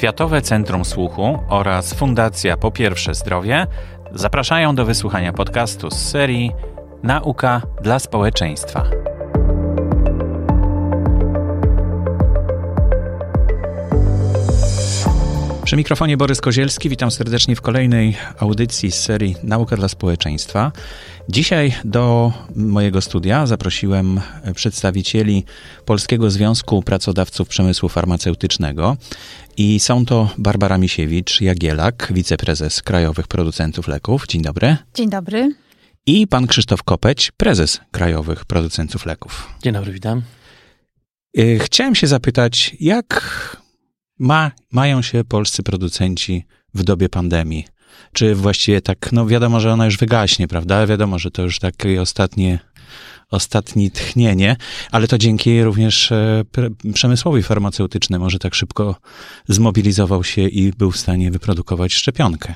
Światowe 0.00 0.42
Centrum 0.42 0.84
Słuchu 0.84 1.38
oraz 1.48 1.94
Fundacja 1.94 2.56
Po 2.56 2.70
Pierwsze 2.70 3.14
Zdrowie 3.14 3.66
zapraszają 4.12 4.74
do 4.74 4.84
wysłuchania 4.84 5.32
podcastu 5.32 5.90
z 5.90 5.94
serii 5.94 6.52
Nauka 7.02 7.62
dla 7.82 7.98
społeczeństwa. 7.98 8.99
Przy 15.70 15.76
mikrofonie 15.76 16.16
Borys 16.16 16.40
Kozielski, 16.40 16.88
witam 16.88 17.10
serdecznie 17.10 17.56
w 17.56 17.60
kolejnej 17.60 18.16
audycji 18.38 18.92
z 18.92 18.94
serii 18.94 19.36
Nauka 19.42 19.76
dla 19.76 19.88
społeczeństwa. 19.88 20.72
Dzisiaj 21.28 21.74
do 21.84 22.32
mojego 22.56 23.00
studia 23.00 23.46
zaprosiłem 23.46 24.20
przedstawicieli 24.54 25.44
Polskiego 25.84 26.30
Związku 26.30 26.82
Pracodawców 26.82 27.48
Przemysłu 27.48 27.88
Farmaceutycznego 27.88 28.96
i 29.56 29.80
są 29.80 30.06
to 30.06 30.30
Barbara 30.38 30.78
Misiewicz-Jagielak, 30.78 32.12
wiceprezes 32.12 32.82
Krajowych 32.82 33.28
Producentów 33.28 33.88
Leków. 33.88 34.26
Dzień 34.26 34.42
dobry. 34.42 34.76
Dzień 34.94 35.10
dobry. 35.10 35.54
I 36.06 36.26
pan 36.26 36.46
Krzysztof 36.46 36.82
Kopeć, 36.82 37.30
prezes 37.36 37.80
Krajowych 37.90 38.44
Producentów 38.44 39.06
Leków. 39.06 39.48
Dzień 39.62 39.72
dobry, 39.72 39.92
witam. 39.92 40.22
Y, 41.38 41.58
chciałem 41.62 41.94
się 41.94 42.06
zapytać, 42.06 42.76
jak 42.80 43.59
ma, 44.20 44.50
mają 44.72 45.02
się 45.02 45.24
polscy 45.24 45.62
producenci 45.62 46.44
w 46.74 46.82
dobie 46.82 47.08
pandemii? 47.08 47.64
Czy 48.12 48.34
właściwie 48.34 48.80
tak, 48.80 49.12
no 49.12 49.26
wiadomo, 49.26 49.60
że 49.60 49.72
ona 49.72 49.84
już 49.84 49.96
wygaśnie, 49.96 50.48
prawda? 50.48 50.86
Wiadomo, 50.86 51.18
że 51.18 51.30
to 51.30 51.42
już 51.42 51.58
takie 51.58 52.02
ostatnie, 52.02 52.58
ostatnie 53.30 53.90
tchnienie, 53.90 54.56
ale 54.90 55.08
to 55.08 55.18
dzięki 55.18 55.62
również 55.62 56.12
e, 56.12 56.44
przemysłowi 56.94 57.42
farmaceutycznemu, 57.42 58.24
może 58.24 58.38
tak 58.38 58.54
szybko 58.54 58.96
zmobilizował 59.48 60.24
się 60.24 60.42
i 60.42 60.72
był 60.72 60.90
w 60.90 60.96
stanie 60.96 61.30
wyprodukować 61.30 61.94
szczepionkę. 61.94 62.54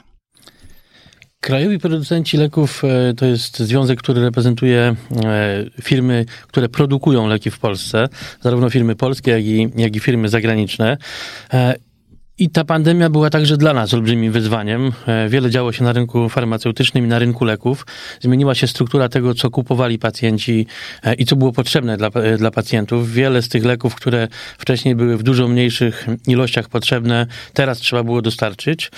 Krajowi 1.44 1.78
producenci 1.78 2.36
leków 2.36 2.82
e, 2.84 3.14
to 3.14 3.26
jest 3.26 3.58
związek, 3.58 3.98
który 3.98 4.22
reprezentuje 4.22 4.96
e, 5.24 5.64
firmy, 5.82 6.24
które 6.48 6.68
produkują 6.68 7.26
leki 7.26 7.50
w 7.50 7.58
Polsce, 7.58 8.08
zarówno 8.40 8.70
firmy 8.70 8.96
polskie, 8.96 9.30
jak 9.30 9.44
i, 9.44 9.70
jak 9.76 9.96
i 9.96 10.00
firmy 10.00 10.28
zagraniczne. 10.28 10.96
E, 11.52 11.74
I 12.38 12.50
ta 12.50 12.64
pandemia 12.64 13.10
była 13.10 13.30
także 13.30 13.56
dla 13.56 13.72
nas 13.72 13.94
olbrzymim 13.94 14.32
wyzwaniem. 14.32 14.92
Wiele 15.28 15.50
działo 15.50 15.72
się 15.72 15.84
na 15.84 15.92
rynku 15.92 16.28
farmaceutycznym 16.28 17.04
i 17.04 17.08
na 17.08 17.18
rynku 17.18 17.44
leków. 17.44 17.86
Zmieniła 18.20 18.54
się 18.54 18.66
struktura 18.66 19.08
tego, 19.08 19.34
co 19.34 19.50
kupowali 19.50 19.98
pacjenci 19.98 20.66
i 21.18 21.24
co 21.24 21.36
było 21.36 21.52
potrzebne 21.52 21.96
dla, 21.96 22.10
dla 22.38 22.50
pacjentów. 22.50 23.12
Wiele 23.12 23.42
z 23.42 23.48
tych 23.48 23.64
leków, 23.64 23.94
które 23.94 24.28
wcześniej 24.58 24.94
były 24.94 25.16
w 25.16 25.22
dużo 25.22 25.48
mniejszych 25.48 26.06
ilościach 26.26 26.68
potrzebne, 26.68 27.26
teraz 27.52 27.78
trzeba 27.78 28.02
było 28.02 28.22
dostarczyć. 28.22 28.90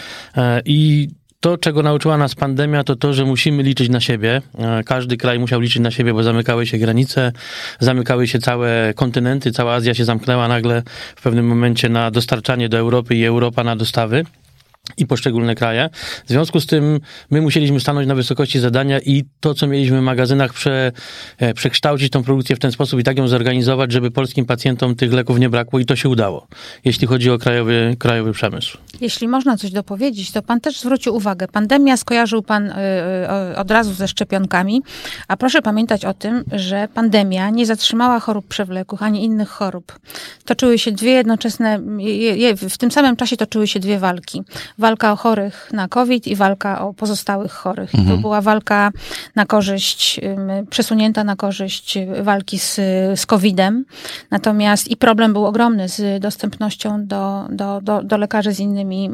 I 0.65 1.09
to, 1.41 1.59
czego 1.59 1.83
nauczyła 1.83 2.19
nas 2.19 2.35
pandemia, 2.35 2.85
to 2.85 2.97
to, 2.97 3.15
że 3.15 3.25
musimy 3.25 3.63
liczyć 3.63 3.89
na 3.89 4.01
siebie. 4.01 4.43
E, 4.59 4.85
każdy 4.85 5.17
kraj 5.17 5.39
musiał 5.39 5.61
liczyć 5.61 5.83
na 5.83 5.91
siebie, 5.91 6.15
bo 6.15 6.23
zamykały 6.23 6.67
się 6.67 6.79
granice, 6.79 7.33
zamykały 7.81 8.29
się 8.29 8.39
całe 8.39 8.95
kontynenty, 8.95 9.53
cała 9.53 9.75
Azja 9.75 9.95
się 9.95 10.05
zamknęła 10.05 10.49
nagle 10.49 10.83
w 11.17 11.23
pewnym 11.23 11.47
momencie 11.47 11.89
na 11.89 12.11
dostarczanie 12.11 12.69
do 12.69 12.79
Europy 12.79 13.15
i 13.15 13.25
Europa 13.25 13.65
na 13.65 13.77
dostawy 13.77 14.25
i 14.97 15.07
poszczególne 15.07 15.55
kraje. 15.55 15.91
W 16.27 16.29
związku 16.29 16.61
z 16.61 16.67
tym 16.67 17.01
my 17.31 17.41
musieliśmy 17.41 17.81
stanąć 17.81 18.09
na 18.09 18.15
wysokości 18.15 18.61
zadania 18.61 19.01
i 19.01 19.25
to, 19.41 19.55
co 19.55 19.67
mieliśmy 19.67 20.01
w 20.01 20.03
magazynach, 20.03 20.53
prze, 20.53 20.93
e, 21.39 21.55
przekształcić 21.55 22.13
tą 22.13 22.23
produkcję 22.25 22.57
w 22.57 22.59
ten 22.59 22.73
sposób 22.73 23.01
i 23.01 23.05
tak 23.05 23.19
ją 23.19 23.29
zorganizować, 23.29 23.93
żeby 23.93 24.11
polskim 24.11 24.47
pacjentom 24.47 24.95
tych 24.95 25.13
leków 25.13 25.39
nie 25.39 25.49
brakło 25.49 25.79
i 25.79 25.85
to 25.85 25.97
się 25.97 26.09
udało, 26.09 26.47
jeśli 26.85 27.07
chodzi 27.07 27.31
o 27.31 27.39
krajowy, 27.39 27.97
krajowy 27.99 28.33
przemysł. 28.33 28.79
Jeśli 29.01 29.29
można 29.29 29.57
coś 29.57 29.71
dopowiedzieć, 29.71 30.31
to 30.33 30.43
pan 30.43 30.61
też 30.61 30.81
zwrócił 30.81 31.15
uwagę. 31.15 31.49
Pandemia 31.49 31.97
skojarzył 31.97 32.43
pan 32.43 32.67
y, 32.67 32.73
y, 33.53 33.57
od 33.57 33.71
razu 33.71 33.95
ze 33.95 34.09
szczepionkami, 34.09 34.83
a 35.29 35.37
proszę 35.37 35.63
pamiętać 35.63 36.05
o 36.05 36.15
tym, 36.15 36.45
że 36.53 36.89
pandemia 36.95 37.51
nie 37.51 37.67
zatrzymała 37.67 38.21
chorób 38.21 38.47
przewlekłych 38.49 39.03
ani 39.03 39.25
innych 39.25 39.49
chorób. 39.49 39.99
Toczyły 40.45 40.79
się 40.79 40.93
dwie 40.93 41.11
jednoczesne, 41.11 41.81
w 42.69 42.79
tym 42.79 42.91
samym 42.91 43.17
czasie 43.17 43.37
toczyły 43.37 43.67
się 43.67 43.81
dwie 43.81 43.99
walki 43.99 44.43
walka 44.79 45.13
o 45.13 45.17
chorych 45.17 45.69
na 45.73 45.89
COVID 45.89 46.27
i 46.27 46.37
walka 46.37 46.81
o 46.81 46.95
pozostałych 46.95 47.53
chorych. 47.53 47.95
Mhm. 47.95 48.17
to 48.17 48.21
była 48.21 48.41
walka 48.41 48.91
na 49.35 49.47
korzyść, 49.47 50.21
przesunięta 50.71 51.25
na 51.25 51.37
korzyść 51.37 51.99
walki 52.23 52.59
z, 52.59 52.75
z 53.21 53.27
COVID-em. 53.27 53.85
Natomiast 54.31 54.89
i 54.89 54.97
problem 54.97 55.33
był 55.33 55.47
ogromny 55.47 55.89
z 55.89 56.21
dostępnością 56.23 57.07
do, 57.07 57.47
do, 57.51 57.81
do, 57.81 58.03
do 58.03 58.17
lekarzy 58.17 58.53
z 58.53 58.61
innymi, 58.61 59.11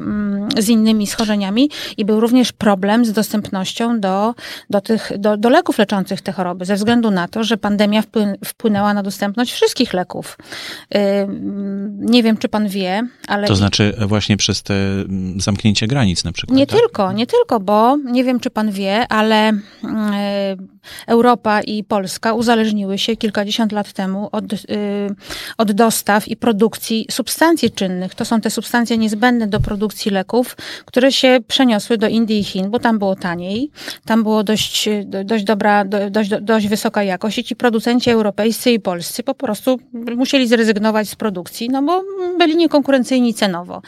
z 0.59 0.69
innymi 0.69 1.07
schorzeniami 1.07 1.71
i 1.97 2.05
był 2.05 2.21
również 2.21 2.53
problem 2.53 3.05
z 3.05 3.13
dostępnością 3.13 4.01
do, 4.01 4.35
do, 4.71 4.81
tych, 4.81 5.13
do, 5.19 5.37
do 5.37 5.49
leków 5.49 5.79
leczących 5.79 6.21
te 6.21 6.33
choroby, 6.33 6.65
ze 6.65 6.75
względu 6.75 7.11
na 7.11 7.29
to, 7.29 7.45
że 7.45 7.57
pandemia 7.57 8.03
wpłynęła 8.45 8.95
na 8.95 9.03
dostępność 9.03 9.53
wszystkich 9.53 9.93
leków. 9.93 10.39
Nie 11.99 12.23
wiem, 12.23 12.37
czy 12.37 12.49
pan 12.49 12.69
wie, 12.69 13.03
ale... 13.29 13.47
To 13.47 13.57
znaczy 13.57 13.95
właśnie 14.07 14.37
przez 14.37 14.63
te 14.63 14.75
zamknięcie 15.53 15.87
granic 15.87 16.25
na 16.25 16.33
przykład. 16.33 16.59
Nie 16.59 16.67
tak? 16.67 16.79
tylko, 16.79 17.13
nie 17.13 17.27
tylko, 17.27 17.61
bo 17.61 17.97
nie 17.97 18.25
wiem, 18.25 18.41
czy 18.41 18.51
pan 18.51 18.71
wie, 18.71 19.09
ale 19.09 19.53
y, 19.53 19.57
Europa 21.07 21.61
i 21.61 21.85
Polska 21.85 22.35
uzależniły 22.35 22.99
się 22.99 23.17
kilkadziesiąt 23.17 23.73
lat 23.73 23.93
temu 23.93 24.29
od, 24.33 24.53
y, 24.53 24.57
od 25.59 25.73
dostaw 25.73 26.29
i 26.29 26.37
produkcji 26.37 27.07
substancji 27.11 27.71
czynnych. 27.71 28.15
To 28.15 28.25
są 28.25 28.41
te 28.41 28.51
substancje 28.51 28.99
niezbędne 28.99 29.47
do 29.47 29.61
produkcji 29.61 30.11
leków, 30.11 30.57
które 30.85 31.13
się 31.13 31.39
przeniosły 31.49 31.99
do 31.99 32.09
Indii 32.09 32.39
i 32.39 32.45
Chin, 32.45 32.71
bo 32.71 32.79
tam 32.79 32.99
było 32.99 33.17
taniej, 33.17 33.71
tam 34.05 34.23
było 34.23 34.45
dość, 34.45 34.89
dość 35.25 35.45
dobra, 35.45 35.85
dość, 36.11 36.31
dość 36.41 36.69
wysoka 36.69 37.03
jakość 37.03 37.39
i 37.39 37.45
ci 37.45 37.57
producenci 37.57 38.11
europejscy 38.11 38.71
i 38.71 38.81
polscy 38.81 39.23
po 39.23 39.35
prostu 39.35 39.79
musieli 40.17 40.49
zrezygnować 40.49 41.09
z 41.09 41.15
produkcji, 41.15 41.69
no 41.69 41.83
bo 41.83 42.03
byli 42.39 42.57
niekonkurencyjni 42.57 43.35
cenowo. 43.35 43.83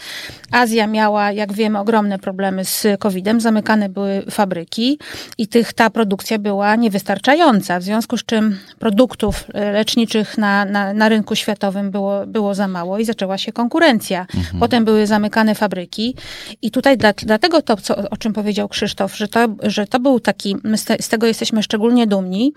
Azja 0.50 0.86
miała, 0.86 1.32
jak 1.32 1.52
wiemy, 1.52 1.78
ogromne 1.78 2.18
problemy 2.18 2.64
z 2.64 2.86
COVID-em, 2.98 3.40
zamykane 3.40 3.88
były 3.88 4.22
fabryki 4.30 4.98
i 5.38 5.48
tych, 5.48 5.72
ta 5.72 5.90
produkcja 5.90 6.38
była 6.38 6.76
niewystarczająca, 6.84 7.80
w 7.80 7.82
związku 7.82 8.16
z 8.16 8.24
czym 8.24 8.58
produktów 8.78 9.44
e, 9.54 9.72
leczniczych 9.72 10.38
na, 10.38 10.64
na, 10.64 10.94
na 10.94 11.08
rynku 11.08 11.34
światowym 11.34 11.90
było, 11.90 12.26
było 12.26 12.54
za 12.54 12.68
mało 12.68 12.98
i 12.98 13.04
zaczęła 13.04 13.38
się 13.38 13.52
konkurencja. 13.52 14.26
Mhm. 14.34 14.60
Potem 14.60 14.84
były 14.84 15.06
zamykane 15.06 15.54
fabryki 15.54 16.16
i 16.62 16.70
tutaj 16.70 16.96
dla, 16.96 17.12
dlatego 17.12 17.62
to, 17.62 17.76
co, 17.76 18.10
o 18.10 18.16
czym 18.16 18.32
powiedział 18.32 18.68
Krzysztof, 18.68 19.16
że 19.16 19.28
to, 19.28 19.48
że 19.62 19.86
to 19.86 20.00
był 20.00 20.20
taki, 20.20 20.56
my 20.64 20.78
z, 20.78 20.84
te, 20.84 20.96
z 21.00 21.08
tego 21.08 21.26
jesteśmy 21.26 21.62
szczególnie 21.62 22.06
dumni, 22.06 22.52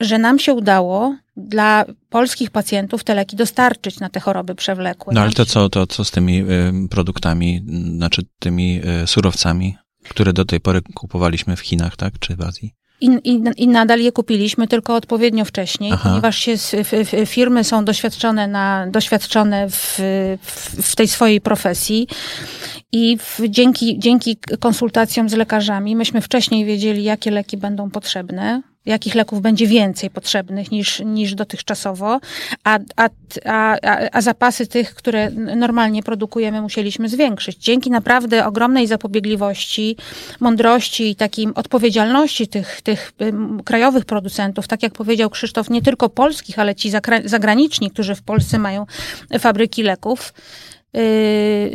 że 0.00 0.18
nam 0.18 0.38
się 0.38 0.52
udało 0.54 1.16
dla 1.36 1.84
polskich 2.08 2.50
pacjentów 2.50 3.04
te 3.04 3.14
leki 3.14 3.36
dostarczyć 3.36 4.00
na 4.00 4.08
te 4.08 4.20
choroby 4.20 4.54
przewlekłe. 4.54 5.14
No 5.14 5.20
ale 5.20 5.32
to 5.32 5.46
co, 5.46 5.68
to 5.68 5.86
co 5.86 6.04
z 6.04 6.10
tymi 6.10 6.40
y, 6.40 6.88
produktami, 6.90 7.64
znaczy 7.96 8.22
tymi 8.38 8.80
y, 9.02 9.06
surowcami, 9.06 9.76
które 10.08 10.32
do 10.32 10.44
tej 10.44 10.60
pory 10.60 10.80
kupowaliśmy 10.94 11.56
w 11.56 11.60
Chinach, 11.60 11.96
tak, 11.96 12.18
czy 12.18 12.36
w 12.36 12.40
Azji? 12.40 12.74
I, 13.04 13.18
i, 13.24 13.42
I, 13.56 13.68
nadal 13.68 14.00
je 14.00 14.12
kupiliśmy, 14.12 14.68
tylko 14.68 14.94
odpowiednio 14.94 15.44
wcześniej, 15.44 15.92
Aha. 15.94 16.08
ponieważ 16.08 16.38
się, 16.38 16.54
firmy 17.26 17.64
są 17.64 17.84
doświadczone, 17.84 18.48
na, 18.48 18.86
doświadczone 18.90 19.66
w, 19.70 19.98
w, 20.82 20.96
tej 20.96 21.08
swojej 21.08 21.40
profesji 21.40 22.08
i 22.92 23.18
w, 23.18 23.40
dzięki, 23.48 23.98
dzięki 23.98 24.36
konsultacjom 24.60 25.28
z 25.28 25.32
lekarzami 25.32 25.96
myśmy 25.96 26.20
wcześniej 26.20 26.64
wiedzieli, 26.64 27.04
jakie 27.04 27.30
leki 27.30 27.56
będą 27.56 27.90
potrzebne 27.90 28.62
jakich 28.86 29.14
leków 29.14 29.40
będzie 29.40 29.66
więcej 29.66 30.10
potrzebnych 30.10 30.70
niż, 30.70 31.00
niż 31.00 31.34
dotychczasowo, 31.34 32.20
a, 32.64 32.78
a, 32.96 33.08
a, 33.44 33.76
a 34.12 34.20
zapasy 34.20 34.66
tych, 34.66 34.94
które 34.94 35.30
normalnie 35.30 36.02
produkujemy, 36.02 36.62
musieliśmy 36.62 37.08
zwiększyć. 37.08 37.56
Dzięki 37.58 37.90
naprawdę 37.90 38.46
ogromnej 38.46 38.86
zapobiegliwości, 38.86 39.96
mądrości 40.40 41.10
i 41.10 41.16
takiej 41.16 41.46
odpowiedzialności 41.54 42.48
tych, 42.48 42.82
tych 42.82 43.12
krajowych 43.64 44.04
producentów, 44.04 44.68
tak 44.68 44.82
jak 44.82 44.92
powiedział 44.92 45.30
Krzysztof, 45.30 45.70
nie 45.70 45.82
tylko 45.82 46.08
polskich, 46.08 46.58
ale 46.58 46.74
ci 46.74 46.90
zagraniczni, 47.24 47.90
którzy 47.90 48.14
w 48.14 48.22
Polsce 48.22 48.58
mają 48.58 48.86
fabryki 49.40 49.82
leków, 49.82 50.32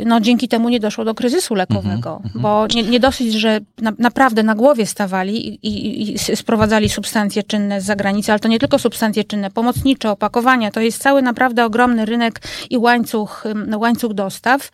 no 0.06 0.20
dzięki 0.20 0.48
temu 0.48 0.68
nie 0.68 0.80
doszło 0.80 1.04
do 1.04 1.14
kryzysu 1.14 1.54
lekowego, 1.54 2.20
mm 2.24 2.32
-hmm. 2.32 2.40
bo 2.40 2.66
nie, 2.74 2.82
nie, 2.82 3.00
dosyć, 3.00 3.32
że 3.32 3.60
na, 3.78 3.92
naprawdę 3.98 4.42
na 4.42 4.54
głowie 4.54 4.86
stawali 4.86 5.48
i, 5.48 5.68
i, 5.68 6.12
i, 6.14 6.18
sprowadzali 6.18 6.88
substancje 6.88 7.42
czynne 7.42 7.80
z 7.80 7.84
zagranicy, 7.84 8.32
ale 8.32 8.38
to 8.38 8.48
nie 8.48 8.58
tylko 8.58 8.78
substancje 8.78 9.24
czynne, 9.24 9.50
pomocnicze, 9.50 10.10
opakowania, 10.10 10.70
to 10.70 10.80
jest 10.80 11.02
cały 11.02 11.22
naprawdę 11.22 11.64
ogromny 11.64 12.04
rynek 12.04 12.40
i 12.70 12.78
łańcuch, 12.78 13.44
łańcuch 13.76 14.14
dostaw. 14.14 14.70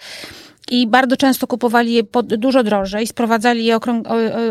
I 0.70 0.86
bardzo 0.86 1.16
często 1.16 1.46
kupowali 1.46 1.92
je 1.92 2.04
pod, 2.04 2.34
dużo 2.34 2.62
drożej, 2.64 3.06
sprowadzali 3.06 3.64
je 3.64 3.76
okrą, 3.76 4.02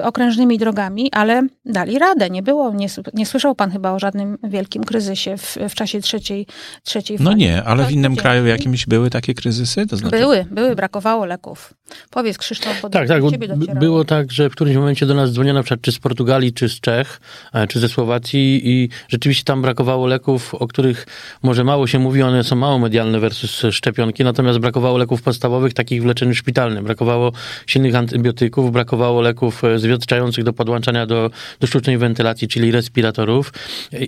okrężnymi 0.04 0.58
drogami, 0.58 1.10
ale 1.12 1.42
dali 1.66 2.00
radę. 2.00 2.30
Nie 2.30 2.44
było, 2.44 2.74
nie, 2.74 2.88
nie 3.14 3.26
słyszał 3.26 3.56
pan 3.56 3.72
chyba 3.72 3.92
o 3.92 4.00
żadnym 4.00 4.38
wielkim 4.44 4.84
kryzysie 4.84 5.38
w, 5.38 5.58
w 5.70 5.76
czasie 5.76 6.02
trzeciej, 6.02 6.48
trzeciej 6.84 7.18
No 7.20 7.30
fali. 7.30 7.42
nie, 7.42 7.64
ale 7.64 7.84
To 7.84 7.90
w 7.90 7.92
innym 7.92 8.12
dzięki. 8.12 8.22
kraju 8.22 8.46
jakimś 8.46 8.86
były 8.86 9.10
takie 9.10 9.34
kryzysy? 9.34 9.88
To 9.88 9.98
znaczy, 9.98 10.18
Były, 10.18 10.46
były, 10.52 10.76
brakowało 10.76 11.26
leków. 11.26 11.74
Powiedz 12.10 12.38
Krzysztof, 12.38 12.82
bo 12.82 12.90
Tak, 12.90 13.08
do 13.08 13.14
tak. 13.14 13.40
b- 13.40 13.48
docierało. 13.48 13.80
Było 13.80 14.06
tak, 14.06 14.32
że 14.32 14.50
w 14.50 14.52
którymś 14.52 14.78
momencie 14.78 15.06
do 15.06 15.14
nas 15.14 15.32
dzwoniono 15.32 15.60
na 15.60 15.64
przykład 15.64 15.82
czy 15.82 15.92
z 15.92 16.00
Portugalii, 16.00 16.54
czy 16.54 16.70
z 16.70 16.80
Czech, 16.80 17.22
e, 17.54 17.68
czy 17.68 17.80
ze 17.80 17.90
Słowacji 17.90 18.62
i 18.70 18.90
rzeczywiście 19.08 19.44
tam 19.44 19.62
brakowało 19.62 20.08
leków, 20.08 20.56
o 20.56 20.68
których 20.68 21.08
może 21.44 21.64
mało 21.64 21.88
się 21.88 22.00
mówi, 22.00 22.22
one 22.24 22.44
są 22.44 22.56
mało 22.56 22.80
medialne 22.80 23.20
versus 23.20 23.62
szczepionki, 23.72 24.24
natomiast 24.24 24.60
brakowało 24.60 24.98
leków 24.98 25.22
podstawowych, 25.22 25.74
takich 25.74 26.05
w 26.06 26.08
leczeniu 26.08 26.36
szpitalnym. 26.36 26.84
Brakowało 26.84 27.32
silnych 27.68 27.96
antybiotyków, 27.96 28.72
brakowało 28.72 29.22
leków 29.22 29.64
e, 29.64 29.80
zwiotczających 29.80 30.44
do 30.44 30.54
podłączania 30.54 31.06
do, 31.06 31.30
do 31.60 31.68
sztucznej 31.68 31.98
wentylacji, 31.98 32.48
czyli 32.48 32.72
respiratorów. 32.72 33.54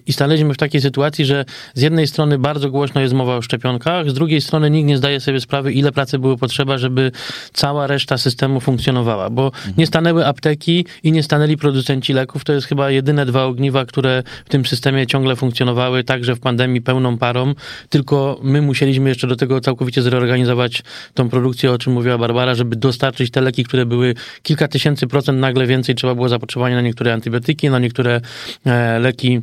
I 0.05 0.13
stanęliśmy 0.13 0.53
w 0.53 0.57
takiej 0.57 0.81
sytuacji, 0.81 1.25
że 1.25 1.45
z 1.73 1.81
jednej 1.81 2.07
strony 2.07 2.39
bardzo 2.39 2.69
głośno 2.69 3.01
jest 3.01 3.13
mowa 3.13 3.35
o 3.35 3.41
szczepionkach, 3.41 4.09
z 4.09 4.13
drugiej 4.13 4.41
strony 4.41 4.69
nikt 4.69 4.87
nie 4.87 4.97
zdaje 4.97 5.19
sobie 5.19 5.39
sprawy, 5.39 5.73
ile 5.73 5.91
pracy 5.91 6.19
było 6.19 6.37
potrzeba, 6.37 6.77
żeby 6.77 7.11
cała 7.53 7.87
reszta 7.87 8.17
systemu 8.17 8.59
funkcjonowała, 8.59 9.29
bo 9.29 9.51
nie 9.77 9.87
stanęły 9.87 10.25
apteki 10.25 10.85
i 11.03 11.11
nie 11.11 11.23
stanęli 11.23 11.57
producenci 11.57 12.13
leków. 12.13 12.43
To 12.43 12.53
jest 12.53 12.67
chyba 12.67 12.91
jedyne 12.91 13.25
dwa 13.25 13.43
ogniwa, 13.43 13.85
które 13.85 14.23
w 14.45 14.49
tym 14.49 14.65
systemie 14.65 15.07
ciągle 15.07 15.35
funkcjonowały, 15.35 16.03
także 16.03 16.35
w 16.35 16.39
pandemii 16.39 16.81
pełną 16.81 17.17
parą, 17.17 17.53
tylko 17.89 18.39
my 18.43 18.61
musieliśmy 18.61 19.09
jeszcze 19.09 19.27
do 19.27 19.35
tego 19.35 19.61
całkowicie 19.61 20.01
zreorganizować 20.01 20.83
tą 21.13 21.29
produkcję, 21.29 21.71
o 21.71 21.77
czym 21.77 21.86
mówiła 21.91 22.17
Barbara, 22.17 22.55
żeby 22.55 22.75
dostarczyć 22.75 23.31
te 23.31 23.41
leki, 23.41 23.63
które 23.63 23.85
były 23.85 24.15
kilka 24.43 24.67
tysięcy 24.67 25.07
procent 25.07 25.39
nagle 25.39 25.67
więcej, 25.67 25.95
trzeba 25.95 26.15
było 26.15 26.29
zapotrzebowanie 26.29 26.75
na 26.75 26.81
niektóre 26.81 27.13
antybiotyki, 27.13 27.69
na 27.69 27.79
niektóre 27.79 28.21
e, 28.65 28.99
leki 28.99 29.41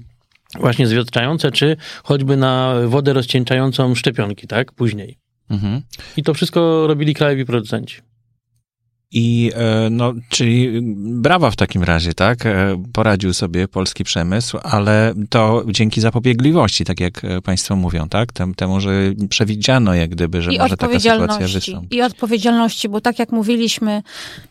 właśnie 0.61 0.87
zwiotczające, 0.87 1.50
czy 1.50 1.76
choćby 2.02 2.37
na 2.37 2.75
wodę 2.87 3.12
rozcieńczającą 3.12 3.94
szczepionki, 3.94 4.46
tak, 4.46 4.73
później. 4.73 5.19
Mhm. 5.50 5.82
I 6.17 6.23
to 6.23 6.35
wszystko 6.35 6.87
robili 6.87 7.14
krajowi 7.14 7.44
producenci. 7.44 7.96
I 9.16 9.52
e, 9.55 9.90
no, 9.90 10.12
czyli 10.28 10.81
brawa 10.96 11.50
w 11.50 11.56
takim 11.56 11.82
razie, 11.82 12.14
tak? 12.14 12.46
E, 12.46 12.82
Poradził 12.93 13.34
sobie 13.34 13.69
polski 13.69 14.05
przemysł, 14.05 14.58
ale 14.62 15.14
to 15.31 15.64
dzięki 15.69 16.00
zapobiegliwości, 16.00 16.84
tak 16.84 17.00
jak 17.00 17.25
e, 17.25 17.43
państwo 17.43 17.76
mówią, 17.76 18.08
tak? 18.08 18.32
Tem, 18.32 18.55
temu, 18.55 18.81
że 18.81 18.90
przewidziano 19.28 19.94
jak 19.94 20.11
gdyby, 20.11 20.43
że 20.43 20.52
I 20.52 20.58
może 20.58 20.76
taka 20.76 21.00
sytuacja 21.00 21.49
wystąpi. 21.49 21.96
I 21.96 22.02
odpowiedzialności, 22.02 22.88
bo 22.88 23.00
tak 23.00 23.19
jak 23.19 23.32
mówiliśmy, 23.32 24.02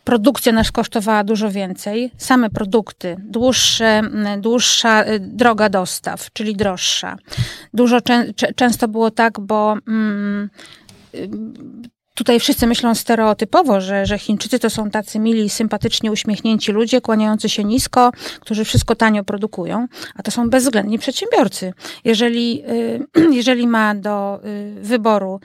produkcja 0.03 0.51
nas 0.51 0.71
kosztowała 0.71 1.23
dużo 1.23 1.51
więcej. 1.51 2.11
Same 2.17 2.49
produkty, 2.49 3.15
dłuższe, 3.19 4.01
dłuższa 4.41 5.05
y, 5.05 5.19
droga 5.19 5.69
dostaw, 5.69 6.27
czyli 6.33 6.55
droższa. 6.55 7.17
Dużo 7.73 8.01
czę, 8.01 8.33
czę- 8.35 8.53
często 8.55 8.87
było 8.87 9.11
tak, 9.11 9.39
bo 9.39 9.75
mm, 9.87 10.49
y, 11.15 11.29
Tutaj 12.13 12.39
wszyscy 12.39 12.67
myślą 12.67 12.95
stereotypowo, 12.95 13.81
że, 13.81 14.05
że 14.05 14.19
Chińczycy 14.19 14.59
to 14.59 14.69
są 14.69 14.89
tacy 14.89 15.19
mili, 15.19 15.49
sympatycznie 15.49 16.11
uśmiechnięci 16.11 16.71
ludzie, 16.71 17.01
kłaniający 17.01 17.49
się 17.49 17.63
nisko, 17.63 18.11
którzy 18.39 18.65
wszystko 18.65 18.95
tanio 18.95 19.23
produkują, 19.23 19.87
a 20.15 20.23
to 20.23 20.31
są 20.31 20.49
bezwzględni 20.49 20.99
przedsiębiorcy. 20.99 21.73
Jeżeli, 22.03 22.63
y, 23.15 23.31
jeżeli 23.39 23.67
ma 23.67 23.95
do 23.95 24.39
y, 24.45 24.75
wyboru 24.81 25.39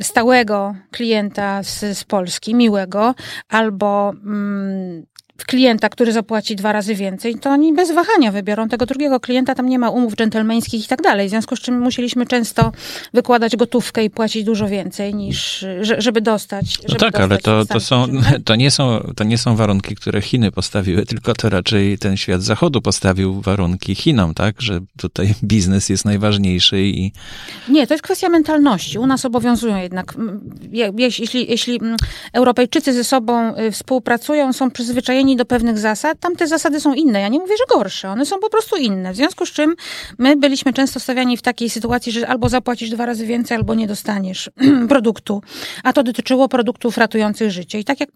stałego 0.00 0.74
klienta 0.90 1.62
z, 1.62 1.98
z 1.98 2.04
Polski, 2.04 2.54
miłego, 2.54 3.14
albo 3.48 4.10
mm, 4.10 5.06
klienta, 5.46 5.88
który 5.88 6.12
zapłaci 6.12 6.56
dwa 6.56 6.72
razy 6.72 6.94
więcej, 6.94 7.34
to 7.34 7.50
oni 7.50 7.72
bez 7.72 7.92
wahania 7.92 8.32
wybiorą 8.32 8.68
tego 8.68 8.86
drugiego 8.86 9.20
klienta, 9.20 9.54
tam 9.54 9.68
nie 9.68 9.78
ma 9.78 9.90
umów 9.90 10.14
dżentelmeńskich 10.16 10.84
i 10.84 10.88
tak 10.88 11.02
dalej. 11.02 11.26
W 11.26 11.30
związku 11.30 11.56
z 11.56 11.60
czym 11.60 11.80
musieliśmy 11.80 12.26
często 12.26 12.72
wykładać 13.14 13.56
gotówkę 13.56 14.04
i 14.04 14.10
płacić 14.10 14.44
dużo 14.44 14.68
więcej 14.68 15.14
niż, 15.14 15.64
że- 15.80 16.00
żeby 16.00 16.20
dostać. 16.20 16.78
No 16.82 16.88
żeby 16.88 16.98
tak, 17.00 17.16
ale 17.16 17.28
dostać 17.28 17.42
to, 17.44 17.64
ten 17.64 17.74
to, 17.74 17.80
sam 17.80 18.22
są, 18.22 18.22
to, 18.44 18.54
nie 18.56 18.70
są, 18.70 19.12
to 19.16 19.24
nie 19.24 19.38
są 19.38 19.56
warunki, 19.56 19.94
które 19.94 20.20
Chiny 20.22 20.52
postawiły, 20.52 21.06
tylko 21.06 21.34
to 21.34 21.48
raczej 21.48 21.98
ten 21.98 22.16
świat 22.16 22.42
zachodu 22.42 22.82
postawił 22.82 23.40
warunki 23.40 23.94
Chinom, 23.94 24.34
tak? 24.34 24.62
Że 24.62 24.80
tutaj 24.96 25.34
biznes 25.42 25.88
jest 25.88 26.04
najważniejszy 26.04 26.82
i 26.82 27.12
Nie, 27.68 27.86
to 27.86 27.94
jest 27.94 28.02
kwestia 28.04 28.28
mentalności. 28.28 28.98
U 28.98 29.06
nas 29.06 29.24
obowiązują 29.24 29.76
jednak, 29.76 30.14
mm, 30.16 30.50
je- 30.72 30.92
jeśli, 30.98 31.50
jeśli 31.50 31.76
mm, 31.80 31.96
Europejczycy 32.32 32.92
ze 32.92 33.04
sobą 33.04 33.56
y, 33.56 33.70
współpracują, 33.72 34.52
są 34.52 34.70
przyzwyczajeni 34.70 35.27
do 35.36 35.44
pewnych 35.44 35.78
zasad, 35.78 36.20
tam 36.20 36.36
te 36.36 36.46
zasady 36.46 36.80
są 36.80 36.94
inne. 36.94 37.20
Ja 37.20 37.28
nie 37.28 37.38
mówię, 37.38 37.54
że 37.58 37.76
gorsze, 37.76 38.10
one 38.10 38.26
są 38.26 38.38
po 38.38 38.50
prostu 38.50 38.76
inne. 38.76 39.12
W 39.12 39.16
związku 39.16 39.46
z 39.46 39.52
czym 39.52 39.74
my 40.18 40.36
byliśmy 40.36 40.72
często 40.72 41.00
stawiani 41.00 41.36
w 41.36 41.42
takiej 41.42 41.70
sytuacji, 41.70 42.12
że 42.12 42.28
albo 42.28 42.48
zapłacisz 42.48 42.90
dwa 42.90 43.06
razy 43.06 43.26
więcej, 43.26 43.56
albo 43.56 43.74
nie 43.74 43.86
dostaniesz 43.86 44.50
produktu. 44.88 45.42
A 45.84 45.92
to 45.92 46.02
dotyczyło 46.02 46.48
produktów 46.48 46.98
ratujących 46.98 47.50
życie. 47.50 47.78
I 47.78 47.84
tak 47.84 48.00
jak 48.00 48.08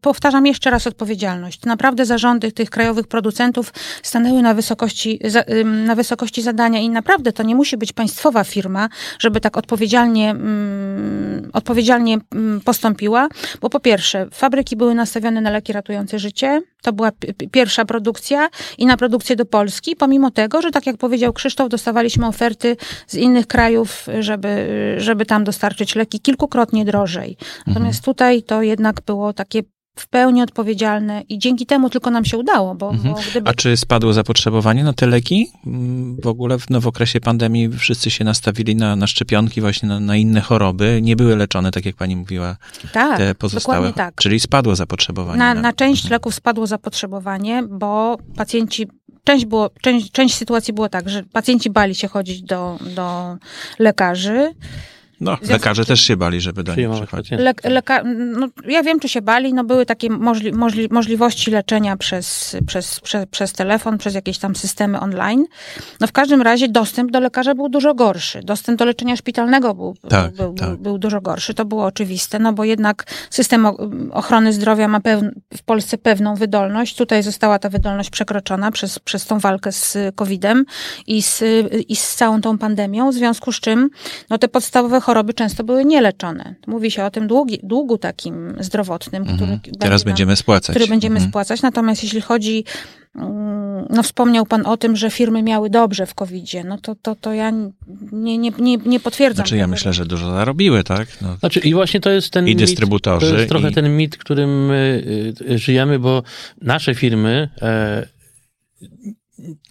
powtarzam 0.00 0.46
jeszcze 0.46 0.70
raz 0.70 0.86
odpowiedzialność. 0.86 1.60
Naprawdę 1.64 2.04
zarządy 2.06 2.52
tych 2.52 2.70
krajowych 2.70 3.06
producentów 3.06 3.72
stanęły 4.02 4.42
na 4.42 4.54
wysokości, 4.54 5.20
na 5.64 5.94
wysokości 5.94 6.42
zadania 6.42 6.80
i 6.80 6.90
naprawdę 6.90 7.32
to 7.32 7.42
nie 7.42 7.54
musi 7.54 7.76
być 7.76 7.92
państwowa 7.92 8.44
firma, 8.44 8.88
żeby 9.18 9.40
tak 9.40 9.56
odpowiedzialnie, 9.56 10.30
mm, 10.30 11.50
odpowiedzialnie 11.52 12.18
mm, 12.34 12.60
postąpiła, 12.60 13.28
bo 13.60 13.70
po 13.70 13.80
pierwsze, 13.80 14.26
fabryki 14.32 14.76
były 14.76 14.94
nastawione 14.94 15.40
na 15.40 15.50
leki 15.50 15.72
ratujące 15.72 16.18
życie, 16.18 16.55
to 16.82 16.92
była 16.92 17.12
pi- 17.12 17.34
pi- 17.34 17.48
pierwsza 17.48 17.84
produkcja 17.84 18.48
i 18.78 18.86
na 18.86 18.96
produkcję 18.96 19.36
do 19.36 19.44
Polski, 19.46 19.96
pomimo 19.96 20.30
tego, 20.30 20.62
że 20.62 20.70
tak 20.70 20.86
jak 20.86 20.96
powiedział 20.96 21.32
Krzysztof, 21.32 21.68
dostawaliśmy 21.68 22.26
oferty 22.26 22.76
z 23.06 23.14
innych 23.14 23.46
krajów, 23.46 24.06
żeby, 24.20 24.66
żeby 24.98 25.26
tam 25.26 25.44
dostarczyć 25.44 25.94
leki 25.94 26.20
kilkukrotnie 26.20 26.84
drożej. 26.84 27.36
Natomiast 27.66 28.04
tutaj 28.04 28.42
to 28.42 28.62
jednak 28.62 29.00
było 29.06 29.32
takie 29.32 29.62
w 29.98 30.08
pełni 30.08 30.42
odpowiedzialne 30.42 31.22
i 31.28 31.38
dzięki 31.38 31.66
temu 31.66 31.90
tylko 31.90 32.10
nam 32.10 32.24
się 32.24 32.38
udało, 32.38 32.74
bo, 32.74 32.90
Mhm. 32.90 33.14
bo 33.14 33.20
gdyby 33.30 33.50
A 33.50 33.54
czy 33.54 33.76
spadło 33.76 34.12
zapotrzebowanie 34.12 34.84
na 34.84 34.92
te 34.92 35.06
leki? 35.06 35.48
Mm, 35.66 36.16
W 36.20 36.26
ogóle 36.26 36.58
w, 36.58 36.70
no, 36.70 36.80
w 36.80 36.86
okresie 36.86 37.20
pandemii 37.20 37.68
wszyscy 37.68 38.10
się 38.10 38.24
nastawili 38.24 38.76
na, 38.76 38.96
na 38.96 39.06
szczepionki, 39.06 39.60
właśnie 39.60 39.88
na, 39.88 40.00
na 40.00 40.16
inne 40.16 40.40
choroby. 40.40 40.98
Nie 41.02 41.16
były 41.16 41.36
leczone, 41.36 41.70
tak 41.70 41.86
jak 41.86 41.96
pani 41.96 42.16
mówiła, 42.16 42.56
tak, 42.92 43.18
te 43.18 43.34
pozostałe. 43.34 43.76
dokładnie 43.78 43.92
tak. 44.04 44.14
Czyli 44.14 44.40
spadło 44.40 44.76
zapotrzebowanie. 44.76 45.38
Na, 45.38 45.54
na 45.54 45.72
część 45.72 46.10
leków 46.10 46.34
spadło 46.34 46.66
zapotrzebowanie, 46.66 47.62
bo 47.70 48.18
pacjenci, 48.36 48.86
część, 49.24 49.44
było, 49.44 49.70
część, 49.82 50.10
część 50.10 50.34
sytuacji 50.34 50.74
było 50.74 50.88
tak, 50.88 51.08
że 51.08 51.22
pacjenci 51.22 51.70
bali 51.70 51.94
się 51.94 52.08
chodzić 52.08 52.42
do, 52.42 52.78
do 52.94 53.36
lekarzy. 53.78 54.54
No, 55.20 55.36
związku 55.42 55.52
lekarze 55.52 55.84
też 55.84 56.00
się 56.00 56.16
bali, 56.16 56.40
żeby 56.40 56.62
do 56.62 56.74
nich 56.74 56.90
przychodzić. 56.90 57.30
Le, 57.30 57.54
leka, 57.64 58.02
no, 58.38 58.48
ja 58.68 58.82
wiem, 58.82 59.00
czy 59.00 59.08
się 59.08 59.22
bali, 59.22 59.54
no 59.54 59.64
były 59.64 59.86
takie 59.86 60.10
możli, 60.10 60.52
możli, 60.52 60.88
możliwości 60.90 61.50
leczenia 61.50 61.96
przez, 61.96 62.56
przez, 62.66 63.00
przez, 63.00 63.26
przez 63.26 63.52
telefon, 63.52 63.98
przez 63.98 64.14
jakieś 64.14 64.38
tam 64.38 64.56
systemy 64.56 65.00
online. 65.00 65.44
No 66.00 66.06
w 66.06 66.12
każdym 66.12 66.42
razie 66.42 66.68
dostęp 66.68 67.10
do 67.10 67.20
lekarza 67.20 67.54
był 67.54 67.68
dużo 67.68 67.94
gorszy. 67.94 68.40
Dostęp 68.42 68.78
do 68.78 68.84
leczenia 68.84 69.16
szpitalnego 69.16 69.74
był, 69.74 69.96
Tak, 70.08 70.34
był, 70.34 70.54
tak. 70.54 70.68
był, 70.68 70.78
był 70.78 70.98
dużo 70.98 71.20
gorszy. 71.20 71.54
To 71.54 71.64
było 71.64 71.84
oczywiste, 71.84 72.38
no 72.38 72.52
bo 72.52 72.64
jednak 72.64 73.04
system 73.30 73.66
ochrony 74.12 74.52
zdrowia 74.52 74.88
ma 74.88 75.00
pewn, 75.00 75.28
w 75.56 75.62
Polsce 75.62 75.98
pewną 75.98 76.34
wydolność. 76.34 76.96
Tutaj 76.96 77.22
została 77.22 77.58
ta 77.58 77.68
wydolność 77.68 78.10
przekroczona 78.10 78.70
przez, 78.70 78.98
przez 78.98 79.26
tą 79.26 79.38
walkę 79.38 79.72
z 79.72 79.98
COVID-em 80.14 80.64
i 81.06 81.22
z, 81.22 81.42
i 81.88 81.96
z 81.96 82.14
całą 82.14 82.40
tą 82.40 82.58
pandemią, 82.58 83.10
w 83.10 83.14
związku 83.14 83.52
z 83.52 83.60
czym 83.60 83.90
no, 84.30 84.38
te 84.38 84.48
podstawowe 84.48 85.00
choroby 85.06 85.34
często 85.34 85.64
były 85.64 85.84
nieleczone. 85.84 86.54
Mówi 86.66 86.90
się 86.90 87.04
o 87.04 87.10
tym 87.10 87.26
długi, 87.26 87.60
długu 87.62 87.98
takim 87.98 88.56
zdrowotnym, 88.60 89.24
który 89.24 89.42
Mhm. 89.52 89.60
Teraz 89.78 90.04
nam- 90.04 90.10
będziemy 90.10 90.36
spłacać. 90.36 90.76
który 90.76 90.86
będziemy 90.86 91.14
Mhm. 91.16 91.30
spłacać. 91.30 91.62
Natomiast 91.62 92.02
jeśli 92.02 92.20
chodzi, 92.20 92.64
mm, 93.16 93.86
no 93.90 94.02
wspomniał 94.02 94.46
Pan 94.46 94.66
o 94.66 94.76
tym, 94.76 94.96
że 94.96 95.10
firmy 95.10 95.42
miały 95.42 95.70
dobrze 95.70 96.06
w 96.06 96.14
COVID-zie, 96.14 96.64
no 96.64 96.78
to, 96.78 96.94
to, 97.02 97.14
to 97.20 97.32
ja 97.34 97.50
nie, 98.12 98.38
nie, 98.38 98.50
nie, 98.58 98.76
nie 98.76 99.00
potwierdzam. 99.00 99.46
Znaczy 99.46 99.56
ja 99.56 99.62
tego. 99.64 99.70
myślę, 99.70 99.92
że 99.92 100.06
dużo 100.06 100.30
zarobiły, 100.30 100.84
tak? 100.84 101.08
No, 101.22 101.36
Znaczy, 101.36 101.60
i 101.60 101.74
właśnie 101.74 102.00
to 102.00 102.10
jest 102.10 102.30
ten 102.30 102.44
I 102.46 102.48
mit, 102.50 102.58
dystrybutorzy, 102.58 103.30
To 103.30 103.36
jest 103.36 103.48
trochę 103.48 103.70
i- 103.70 103.74
ten 103.74 103.96
mit, 103.96 104.16
którym 104.16 104.70
y, 104.70 105.34
y, 105.50 105.58
żyjemy, 105.58 105.98
bo 105.98 106.22
nasze 106.62 106.94
firmy 106.94 107.48
e, 107.62 108.06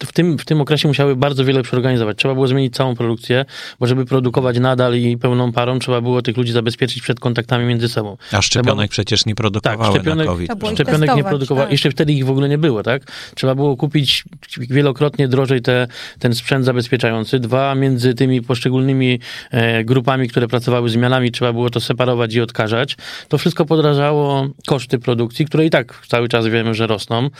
w 0.06 0.12
tym, 0.12 0.38
w 0.38 0.44
tym 0.44 0.60
okresie 0.60 0.88
musiały 0.88 1.16
bardzo 1.16 1.44
wiele 1.44 1.62
przeorganizować. 1.62 2.18
Trzeba 2.18 2.34
było 2.34 2.48
zmienić 2.48 2.74
całą 2.74 2.96
produkcję, 2.96 3.44
bo 3.80 3.86
żeby 3.86 4.04
produkować 4.04 4.58
nadal 4.58 4.94
i 4.94 5.18
pełną 5.18 5.52
parą, 5.52 5.78
trzeba 5.78 6.00
było 6.00 6.22
tych 6.22 6.36
ludzi 6.36 6.52
zabezpieczyć 6.52 7.02
przed 7.02 7.20
kontaktami 7.20 7.64
między 7.64 7.88
sobą. 7.88 8.16
A 8.32 8.42
szczepionek 8.42 8.76
trzeba... 8.76 8.88
przecież 8.88 9.26
nie 9.26 9.34
produkowały 9.34 9.82
tak, 9.82 9.92
szczepionek, 9.92 10.26
na 10.26 10.32
COVID. 10.32 10.50
Szczepionek 10.74 11.16
nie 11.16 11.24
produkowały. 11.24 11.66
Tak. 11.66 11.72
Jeszcze 11.72 11.90
wtedy 11.90 12.12
ich 12.12 12.26
w 12.26 12.30
ogóle 12.30 12.48
nie 12.48 12.58
było, 12.58 12.82
tak? 12.82 13.02
Trzeba 13.34 13.54
było 13.54 13.76
kupić 13.76 14.24
wielokrotnie 14.58 15.28
drożej 15.28 15.62
te, 15.62 15.86
ten 16.18 16.34
sprzęt 16.34 16.64
zabezpieczający. 16.64 17.40
Dwa, 17.40 17.74
między 17.74 18.14
tymi 18.14 18.42
poszczególnymi 18.42 19.20
e, 19.50 19.84
grupami, 19.84 20.28
które 20.28 20.48
pracowały 20.48 20.90
zmianami, 20.90 21.30
trzeba 21.32 21.52
było 21.52 21.70
to 21.70 21.80
separować 21.80 22.34
i 22.34 22.40
odkażać. 22.40 22.96
To 23.28 23.38
wszystko 23.38 23.64
podrażało 23.64 24.48
koszty 24.66 24.98
produkcji, 24.98 25.46
które 25.46 25.66
i 25.66 25.70
tak 25.70 26.02
cały 26.08 26.28
czas 26.28 26.46
wiemy, 26.46 26.74
że 26.74 26.86
rosną. 26.86 27.30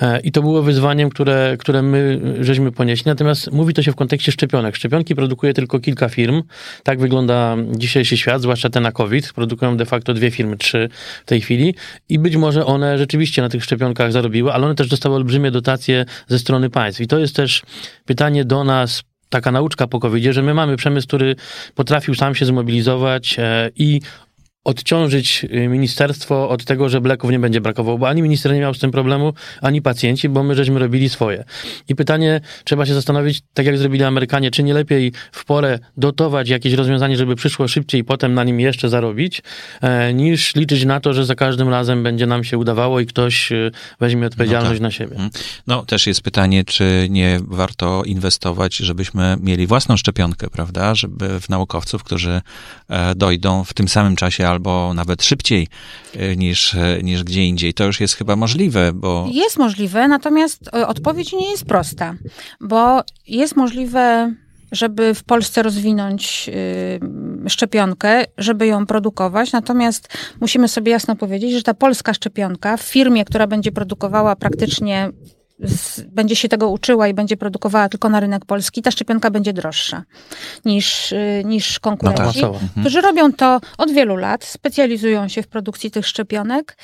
E, 0.00 0.20
I 0.20 0.32
to 0.32 0.42
było 0.42 0.62
wyzwaniem, 0.62 1.10
które, 1.10 1.56
które 1.58 1.69
które 1.70 1.82
my 1.82 2.20
żeśmy 2.40 2.72
ponieśli. 2.72 3.08
Natomiast 3.08 3.52
mówi 3.52 3.74
to 3.74 3.82
się 3.82 3.92
w 3.92 3.96
kontekście 3.96 4.32
szczepionek. 4.32 4.76
Szczepionki 4.76 5.14
produkuje 5.14 5.54
tylko 5.54 5.80
kilka 5.80 6.08
firm. 6.08 6.42
Tak 6.82 7.00
wygląda 7.00 7.56
dzisiejszy 7.76 8.16
świat, 8.16 8.42
zwłaszcza 8.42 8.70
te 8.70 8.80
na 8.80 8.92
COVID. 8.92 9.32
Produkują 9.32 9.76
de 9.76 9.86
facto 9.86 10.14
dwie 10.14 10.30
firmy, 10.30 10.56
trzy 10.56 10.88
w 11.24 11.28
tej 11.28 11.40
chwili. 11.40 11.74
I 12.08 12.18
być 12.18 12.36
może 12.36 12.66
one 12.66 12.98
rzeczywiście 12.98 13.42
na 13.42 13.48
tych 13.48 13.64
szczepionkach 13.64 14.12
zarobiły, 14.12 14.52
ale 14.52 14.66
one 14.66 14.74
też 14.74 14.88
dostały 14.88 15.16
olbrzymie 15.16 15.50
dotacje 15.50 16.04
ze 16.28 16.38
strony 16.38 16.70
państw. 16.70 17.00
I 17.00 17.06
to 17.06 17.18
jest 17.18 17.36
też 17.36 17.62
pytanie 18.04 18.44
do 18.44 18.64
nas, 18.64 19.02
taka 19.28 19.52
nauczka 19.52 19.86
po 19.86 20.00
covid 20.00 20.24
że 20.34 20.42
my 20.42 20.54
mamy 20.54 20.76
przemysł, 20.76 21.06
który 21.06 21.36
potrafił 21.74 22.14
sam 22.14 22.34
się 22.34 22.46
zmobilizować 22.46 23.36
e, 23.38 23.70
i 23.76 24.00
odciążyć 24.64 25.44
y, 25.44 25.68
ministerstwo 25.68 26.48
od 26.48 26.64
tego, 26.64 26.88
że 26.88 27.00
bleków 27.00 27.30
nie 27.30 27.38
będzie 27.38 27.60
brakowało, 27.60 27.98
bo 27.98 28.08
ani 28.08 28.22
minister 28.22 28.52
nie 28.52 28.60
miał 28.60 28.74
z 28.74 28.78
tym 28.78 28.90
problemu, 28.90 29.32
ani 29.62 29.82
pacjenci, 29.82 30.28
bo 30.28 30.42
my 30.42 30.54
żeśmy 30.54 30.78
robili 30.78 31.08
swoje. 31.08 31.44
I 31.88 31.94
pytanie, 31.94 32.40
trzeba 32.64 32.86
się 32.86 32.94
zastanowić, 32.94 33.42
tak 33.54 33.66
jak 33.66 33.78
zrobili 33.78 34.04
Amerykanie, 34.04 34.50
czy 34.50 34.62
nie 34.62 34.74
lepiej 34.74 35.12
w 35.32 35.44
porę 35.44 35.78
dotować 35.96 36.48
jakieś 36.48 36.72
rozwiązanie, 36.72 37.16
żeby 37.16 37.36
przyszło 37.36 37.68
szybciej 37.68 38.00
i 38.00 38.04
potem 38.04 38.34
na 38.34 38.44
nim 38.44 38.60
jeszcze 38.60 38.88
zarobić, 38.88 39.42
e, 39.80 40.14
niż 40.14 40.54
liczyć 40.54 40.84
na 40.84 41.00
to, 41.00 41.12
że 41.12 41.24
za 41.24 41.34
każdym 41.34 41.68
razem 41.68 42.02
będzie 42.02 42.26
nam 42.26 42.44
się 42.44 42.58
udawało 42.58 43.00
i 43.00 43.06
ktoś 43.06 43.52
y, 43.52 43.70
weźmie 44.00 44.26
odpowiedzialność 44.26 44.70
no 44.70 44.74
tak. 44.74 44.82
na 44.82 44.90
siebie. 44.90 45.12
Mhm. 45.12 45.30
No 45.66 45.84
też 45.84 46.06
jest 46.06 46.22
pytanie, 46.22 46.64
czy 46.64 47.06
nie 47.10 47.40
warto 47.42 48.02
inwestować, 48.04 48.76
żebyśmy 48.76 49.36
mieli 49.40 49.66
własną 49.66 49.96
szczepionkę, 49.96 50.50
prawda, 50.50 50.94
żeby 50.94 51.40
w 51.40 51.48
naukowców, 51.48 52.04
którzy 52.04 52.40
e, 52.88 53.14
dojdą 53.14 53.64
w 53.64 53.74
tym 53.74 53.88
samym 53.88 54.16
czasie 54.16 54.49
albo 54.50 54.94
nawet 54.94 55.24
szybciej 55.24 55.68
e, 56.14 56.36
niż, 56.36 56.74
e, 56.74 57.02
niż 57.02 57.24
gdzie 57.24 57.44
indziej. 57.44 57.74
To 57.74 57.84
już 57.84 58.00
jest 58.00 58.14
chyba 58.14 58.36
możliwe, 58.36 58.92
bo. 58.92 59.28
Jest 59.32 59.58
możliwe, 59.58 60.08
natomiast 60.08 60.70
e, 60.74 60.86
odpowiedź 60.86 61.32
nie 61.32 61.50
jest 61.50 61.64
prosta, 61.64 62.14
bo 62.60 63.02
jest 63.26 63.56
możliwe 63.56 64.34
żeby 64.72 65.14
w 65.14 65.24
Polsce 65.24 65.62
rozwinąć 65.62 66.50
szczepionkę, 67.48 68.24
żeby 68.38 68.66
ją 68.66 68.86
produkować. 68.86 69.52
Natomiast 69.52 70.08
musimy 70.40 70.68
sobie 70.68 70.92
jasno 70.92 71.16
powiedzieć, 71.16 71.52
że 71.52 71.62
ta 71.62 71.74
polska 71.74 72.14
szczepionka 72.14 72.76
w 72.76 72.82
firmie, 72.82 73.24
która 73.24 73.46
będzie 73.46 73.72
produkowała 73.72 74.36
praktycznie 74.36 75.10
będzie 76.08 76.36
się 76.36 76.48
tego 76.48 76.68
uczyła 76.68 77.08
i 77.08 77.14
będzie 77.14 77.36
produkowała 77.36 77.88
tylko 77.88 78.08
na 78.08 78.20
rynek 78.20 78.44
polski, 78.44 78.82
ta 78.82 78.90
szczepionka 78.90 79.30
będzie 79.30 79.52
droższa 79.52 80.02
niż, 80.64 81.12
y, 81.12 81.42
niż 81.44 81.78
konkurenci, 81.78 82.42
no 82.42 82.52
tak. 82.52 82.60
którzy 82.80 83.00
robią 83.00 83.32
to 83.32 83.60
od 83.78 83.90
wielu 83.90 84.16
lat, 84.16 84.44
specjalizują 84.44 85.28
się 85.28 85.42
w 85.42 85.48
produkcji 85.48 85.90
tych 85.90 86.06
szczepionek 86.06 86.76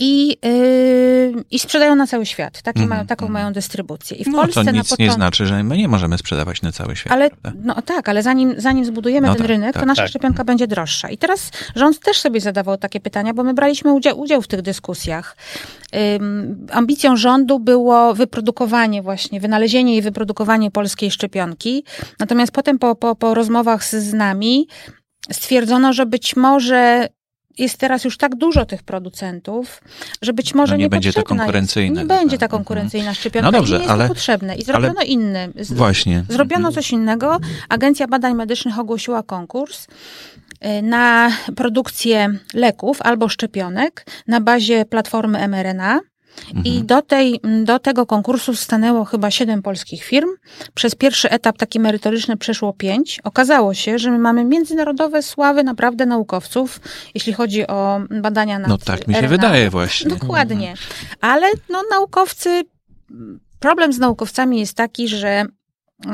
i, 0.00 0.36
yy, 0.42 1.44
i 1.50 1.58
sprzedają 1.58 1.94
na 1.94 2.06
cały 2.06 2.26
świat. 2.26 2.62
Taki 2.62 2.78
mm, 2.78 2.90
mają, 2.90 3.06
taką 3.06 3.26
mm. 3.26 3.32
mają 3.32 3.52
dystrybucję. 3.52 4.16
I 4.16 4.24
w 4.24 4.28
no, 4.28 4.38
Polsce 4.38 4.64
to 4.64 4.70
nic 4.70 4.82
początku... 4.82 5.02
nie 5.02 5.12
znaczy, 5.12 5.46
że 5.46 5.64
my 5.64 5.78
nie 5.78 5.88
możemy 5.88 6.18
sprzedawać 6.18 6.62
na 6.62 6.72
cały 6.72 6.96
świat. 6.96 7.12
Ale, 7.12 7.30
no 7.62 7.82
tak, 7.82 8.08
ale 8.08 8.22
zanim, 8.22 8.54
zanim 8.58 8.84
zbudujemy 8.84 9.26
no 9.26 9.32
ten 9.34 9.42
tak, 9.42 9.48
rynek, 9.48 9.72
tak, 9.72 9.82
to 9.82 9.86
nasza 9.86 10.02
tak. 10.02 10.10
szczepionka 10.10 10.44
będzie 10.44 10.66
droższa. 10.66 11.10
I 11.10 11.18
teraz 11.18 11.50
rząd 11.74 12.00
też 12.00 12.20
sobie 12.20 12.40
zadawał 12.40 12.76
takie 12.76 13.00
pytania, 13.00 13.34
bo 13.34 13.42
my 13.42 13.54
braliśmy 13.54 13.92
udział, 13.92 14.20
udział 14.20 14.42
w 14.42 14.48
tych 14.48 14.62
dyskusjach. 14.62 15.36
Ym, 16.16 16.66
ambicją 16.72 17.16
rządu 17.16 17.58
było 17.60 18.14
wyprodukowanie 18.14 19.02
właśnie, 19.02 19.40
wynalezienie 19.40 19.96
i 19.96 20.02
wyprodukowanie 20.02 20.70
polskiej 20.70 21.10
szczepionki. 21.10 21.84
Natomiast 22.18 22.52
potem 22.52 22.78
po, 22.78 22.94
po, 22.94 23.14
po 23.14 23.34
rozmowach 23.34 23.84
z, 23.84 23.94
z 23.94 24.12
nami 24.12 24.68
stwierdzono, 25.32 25.92
że 25.92 26.06
być 26.06 26.36
może 26.36 27.08
jest 27.58 27.78
teraz 27.78 28.04
już 28.04 28.16
tak 28.16 28.36
dużo 28.36 28.66
tych 28.66 28.82
producentów, 28.82 29.82
że 30.22 30.32
być 30.32 30.54
może 30.54 30.72
no 30.72 30.76
nie, 30.76 30.84
nie 30.84 30.90
będzie 30.90 31.12
to 31.12 31.22
konkurencyjne. 31.22 32.00
Nie 32.00 32.06
będzie 32.06 32.38
ta 32.38 32.48
konkurencyjna 32.48 33.14
szczepionka. 33.14 33.50
No 33.50 33.58
dobrze, 33.58 33.74
nie 33.74 33.80
jest 33.80 33.90
ale, 33.90 34.08
to 34.08 34.14
potrzebne. 34.14 34.56
I 34.56 34.64
zrobiono 34.64 34.94
ale, 35.00 35.06
inny. 35.06 35.52
Właśnie. 35.70 36.24
Zrobiono 36.28 36.72
coś 36.72 36.90
innego. 36.90 37.38
Agencja 37.68 38.06
Badań 38.06 38.34
Medycznych 38.34 38.78
ogłosiła 38.78 39.22
konkurs 39.22 39.86
y, 39.86 40.82
na 40.82 41.30
produkcję 41.56 42.38
leków 42.54 43.02
albo 43.02 43.28
szczepionek 43.28 44.06
na 44.26 44.40
bazie 44.40 44.84
platformy 44.84 45.48
mRNA. 45.48 46.00
I 46.64 46.70
mhm. 46.70 46.86
do, 46.86 47.02
tej, 47.02 47.40
do 47.64 47.78
tego 47.78 48.06
konkursu 48.06 48.56
stanęło 48.56 49.04
chyba 49.04 49.30
siedem 49.30 49.62
polskich 49.62 50.04
firm. 50.04 50.28
Przez 50.74 50.94
pierwszy 50.94 51.30
etap 51.30 51.58
taki 51.58 51.80
merytoryczny 51.80 52.36
przeszło 52.36 52.72
pięć. 52.72 53.20
Okazało 53.24 53.74
się, 53.74 53.98
że 53.98 54.10
my 54.10 54.18
mamy 54.18 54.44
międzynarodowe 54.44 55.22
sławy 55.22 55.64
naprawdę 55.64 56.06
naukowców, 56.06 56.80
jeśli 57.14 57.32
chodzi 57.32 57.66
o 57.66 58.00
badania 58.20 58.58
nad 58.58 58.68
No 58.68 58.78
tak 58.78 59.08
mi 59.08 59.14
się 59.14 59.20
RNA. 59.20 59.28
wydaje 59.28 59.70
właśnie. 59.70 60.10
Dokładnie. 60.18 60.74
Ale 61.20 61.46
no, 61.68 61.82
naukowcy, 61.90 62.62
problem 63.60 63.92
z 63.92 63.98
naukowcami 63.98 64.60
jest 64.60 64.74
taki, 64.74 65.08
że 65.08 65.44
y, 66.06 66.08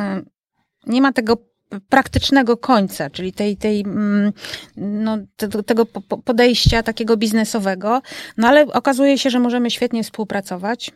nie 0.86 1.02
ma 1.02 1.12
tego 1.12 1.53
praktycznego 1.88 2.56
końca, 2.56 3.10
czyli 3.10 3.32
tej, 3.32 3.56
tej, 3.56 3.80
mm, 3.80 4.32
no, 4.76 5.18
tego 5.66 5.86
podejścia 6.24 6.82
takiego 6.82 7.16
biznesowego. 7.16 8.02
No 8.36 8.48
ale 8.48 8.66
okazuje 8.66 9.18
się, 9.18 9.30
że 9.30 9.40
możemy 9.40 9.70
świetnie 9.70 10.04
współpracować. 10.04 10.90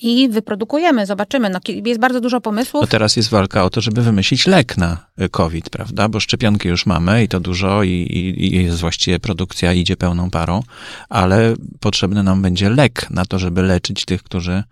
I 0.00 0.28
wyprodukujemy, 0.28 1.06
zobaczymy. 1.06 1.50
No, 1.50 1.58
jest 1.84 2.00
bardzo 2.00 2.20
dużo 2.20 2.40
pomysłów. 2.40 2.82
No 2.82 2.86
teraz 2.86 3.16
jest 3.16 3.30
walka 3.30 3.64
o 3.64 3.70
to, 3.70 3.80
żeby 3.80 4.02
wymyślić 4.02 4.46
lek 4.46 4.76
na 4.76 5.06
COVID, 5.30 5.70
prawda? 5.70 6.08
Bo 6.08 6.20
szczepionki 6.20 6.68
już 6.68 6.86
mamy 6.86 7.24
i 7.24 7.28
to 7.28 7.40
dużo, 7.40 7.82
i, 7.82 7.88
i 8.36 8.64
jest 8.64 8.80
właściwie 8.80 9.20
produkcja 9.20 9.72
idzie 9.72 9.96
pełną 9.96 10.30
parą, 10.30 10.62
ale 11.08 11.54
potrzebny 11.80 12.22
nam 12.22 12.42
będzie 12.42 12.70
lek 12.70 13.10
na 13.10 13.24
to, 13.24 13.38
żeby 13.38 13.62
leczyć 13.62 14.04
tych, 14.04 14.22
którzy 14.22 14.62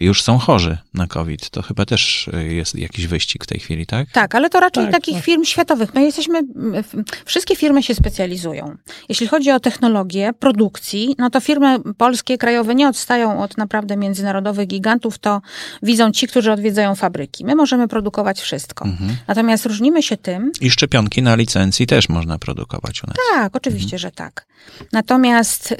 już 0.00 0.22
są 0.22 0.38
chorzy 0.38 0.78
na 0.94 1.06
COVID. 1.06 1.50
To 1.50 1.62
chyba 1.62 1.84
też 1.84 2.30
e, 2.32 2.44
jest 2.44 2.74
jakiś 2.74 3.06
wyścig 3.06 3.44
w 3.44 3.46
tej 3.46 3.60
chwili, 3.60 3.86
tak? 3.86 4.10
Tak, 4.10 4.34
ale 4.34 4.50
to 4.50 4.60
raczej 4.60 4.84
tak, 4.84 4.92
takich 4.92 5.14
tak. 5.14 5.24
firm 5.24 5.44
światowych. 5.44 5.94
My 5.94 6.04
jesteśmy, 6.04 6.42
wszystkie 7.24 7.56
firmy 7.56 7.82
się 7.82 7.94
specjalizują. 7.94 8.76
Jeśli 9.08 9.26
chodzi 9.26 9.50
o 9.50 9.60
technologię 9.60 10.30
produkcji, 10.38 11.14
no 11.18 11.30
to 11.30 11.40
firmy 11.40 11.78
polskie, 11.98 12.38
krajowe 12.38 12.74
nie 12.74 12.88
odstają 12.88 13.42
od 13.42 13.56
naprawdę 13.56 13.96
międzynarodowych 13.96 14.66
gigantów, 14.66 15.18
to 15.18 15.40
widzą 15.82 16.12
ci, 16.12 16.28
którzy 16.28 16.52
odwiedzają 16.52 16.94
fabryki. 16.94 17.44
My 17.44 17.54
możemy 17.54 17.88
produkować 17.88 18.40
wszystko. 18.40 18.84
Mhm. 18.84 19.16
Natomiast 19.28 19.66
różnimy 19.66 20.02
się 20.02 20.16
tym... 20.16 20.52
I 20.60 20.70
szczepionki 20.70 21.22
na 21.22 21.36
licencji 21.36 21.86
też 21.86 22.08
można 22.08 22.38
produkować 22.38 23.04
u 23.04 23.06
nas. 23.06 23.16
Tak, 23.34 23.56
oczywiście, 23.56 23.96
mhm. 23.96 23.98
że 23.98 24.10
tak. 24.10 24.46
Natomiast 24.92 25.72
y, 25.72 25.76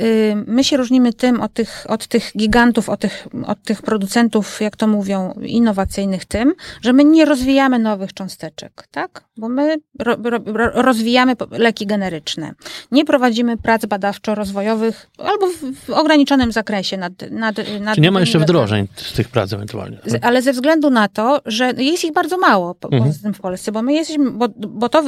my 0.47 0.64
się 0.64 0.76
różnimy 0.76 1.12
tym 1.12 1.40
od 1.40 1.52
tych, 1.52 1.87
od 1.88 2.06
tych 2.06 2.33
gigantów, 2.38 2.88
od 2.88 3.00
tych, 3.00 3.28
od 3.47 3.62
tych 3.62 3.83
producentów, 3.83 4.03
producentów, 4.04 4.61
jak 4.61 4.76
to 4.76 4.87
mówią, 4.87 5.34
innowacyjnych 5.42 6.25
tym, 6.25 6.54
że 6.82 6.92
my 6.92 7.04
nie 7.04 7.25
rozwijamy 7.25 7.78
nowych 7.78 8.12
cząsteczek, 8.14 8.88
tak? 8.90 9.25
Bo 9.36 9.48
my 9.48 9.76
ro, 9.98 10.16
ro, 10.44 10.70
rozwijamy 10.74 11.32
leki 11.50 11.86
generyczne. 11.86 12.54
Nie 12.90 13.04
prowadzimy 13.04 13.56
prac 13.56 13.86
badawczo-rozwojowych 13.86 15.10
albo 15.18 15.46
w, 15.46 15.86
w 15.86 15.90
ograniczonym 15.90 16.52
zakresie 16.52 16.96
nad, 16.96 17.12
nad, 17.30 17.56
nad 17.80 17.94
Czy 17.94 18.00
nie 18.00 18.10
ma 18.10 18.20
jeszcze 18.20 18.38
wdrożeń 18.38 18.88
z 18.96 19.12
tych 19.12 19.28
prac 19.28 19.52
ewentualnie? 19.52 19.96
Tak? 19.96 20.24
Ale 20.24 20.42
ze 20.42 20.52
względu 20.52 20.90
na 20.90 21.08
to, 21.08 21.40
że 21.46 21.72
jest 21.76 22.04
ich 22.04 22.12
bardzo 22.12 22.38
mało 22.38 22.76
mhm. 22.92 23.34
w 23.34 23.40
Polsce, 23.40 23.72
bo 23.72 23.82
my 23.82 23.92
jesteśmy, 23.92 24.30
bo, 24.30 24.48
bo 24.68 24.88
to 24.88 25.02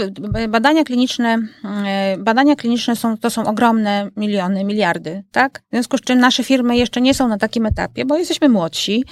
badania 0.48 0.84
kliniczne, 0.84 1.38
e, 1.86 2.16
badania 2.18 2.56
kliniczne 2.56 2.96
są, 2.96 3.18
to 3.18 3.30
są 3.30 3.46
ogromne 3.46 4.10
miliony, 4.16 4.64
miliardy, 4.64 5.22
tak? 5.32 5.62
W 5.66 5.70
związku 5.70 5.98
z 5.98 6.00
czym 6.00 6.18
nasze 6.18 6.44
firmy 6.44 6.76
jeszcze 6.76 7.00
nie 7.00 7.14
są 7.14 7.28
na 7.28 7.38
takim 7.38 7.66
etapie, 7.66 8.04
bo 8.04 8.18
jesteśmy 8.18 8.48
młodsi 8.48 9.04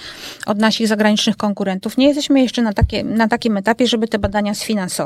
od 0.46 0.58
naszych 0.58 0.88
zagranicznych 0.88 1.36
konkurentów. 1.36 1.96
Nie 1.96 2.06
jesteśmy 2.06 2.42
jeszcze 2.42 2.62
na, 2.62 2.72
takie, 2.72 3.04
na 3.04 3.28
takim 3.28 3.56
etapie, 3.56 3.86
żeby 3.86 4.08
te 4.08 4.18
badania 4.18 4.54
sfinansować. 4.54 5.03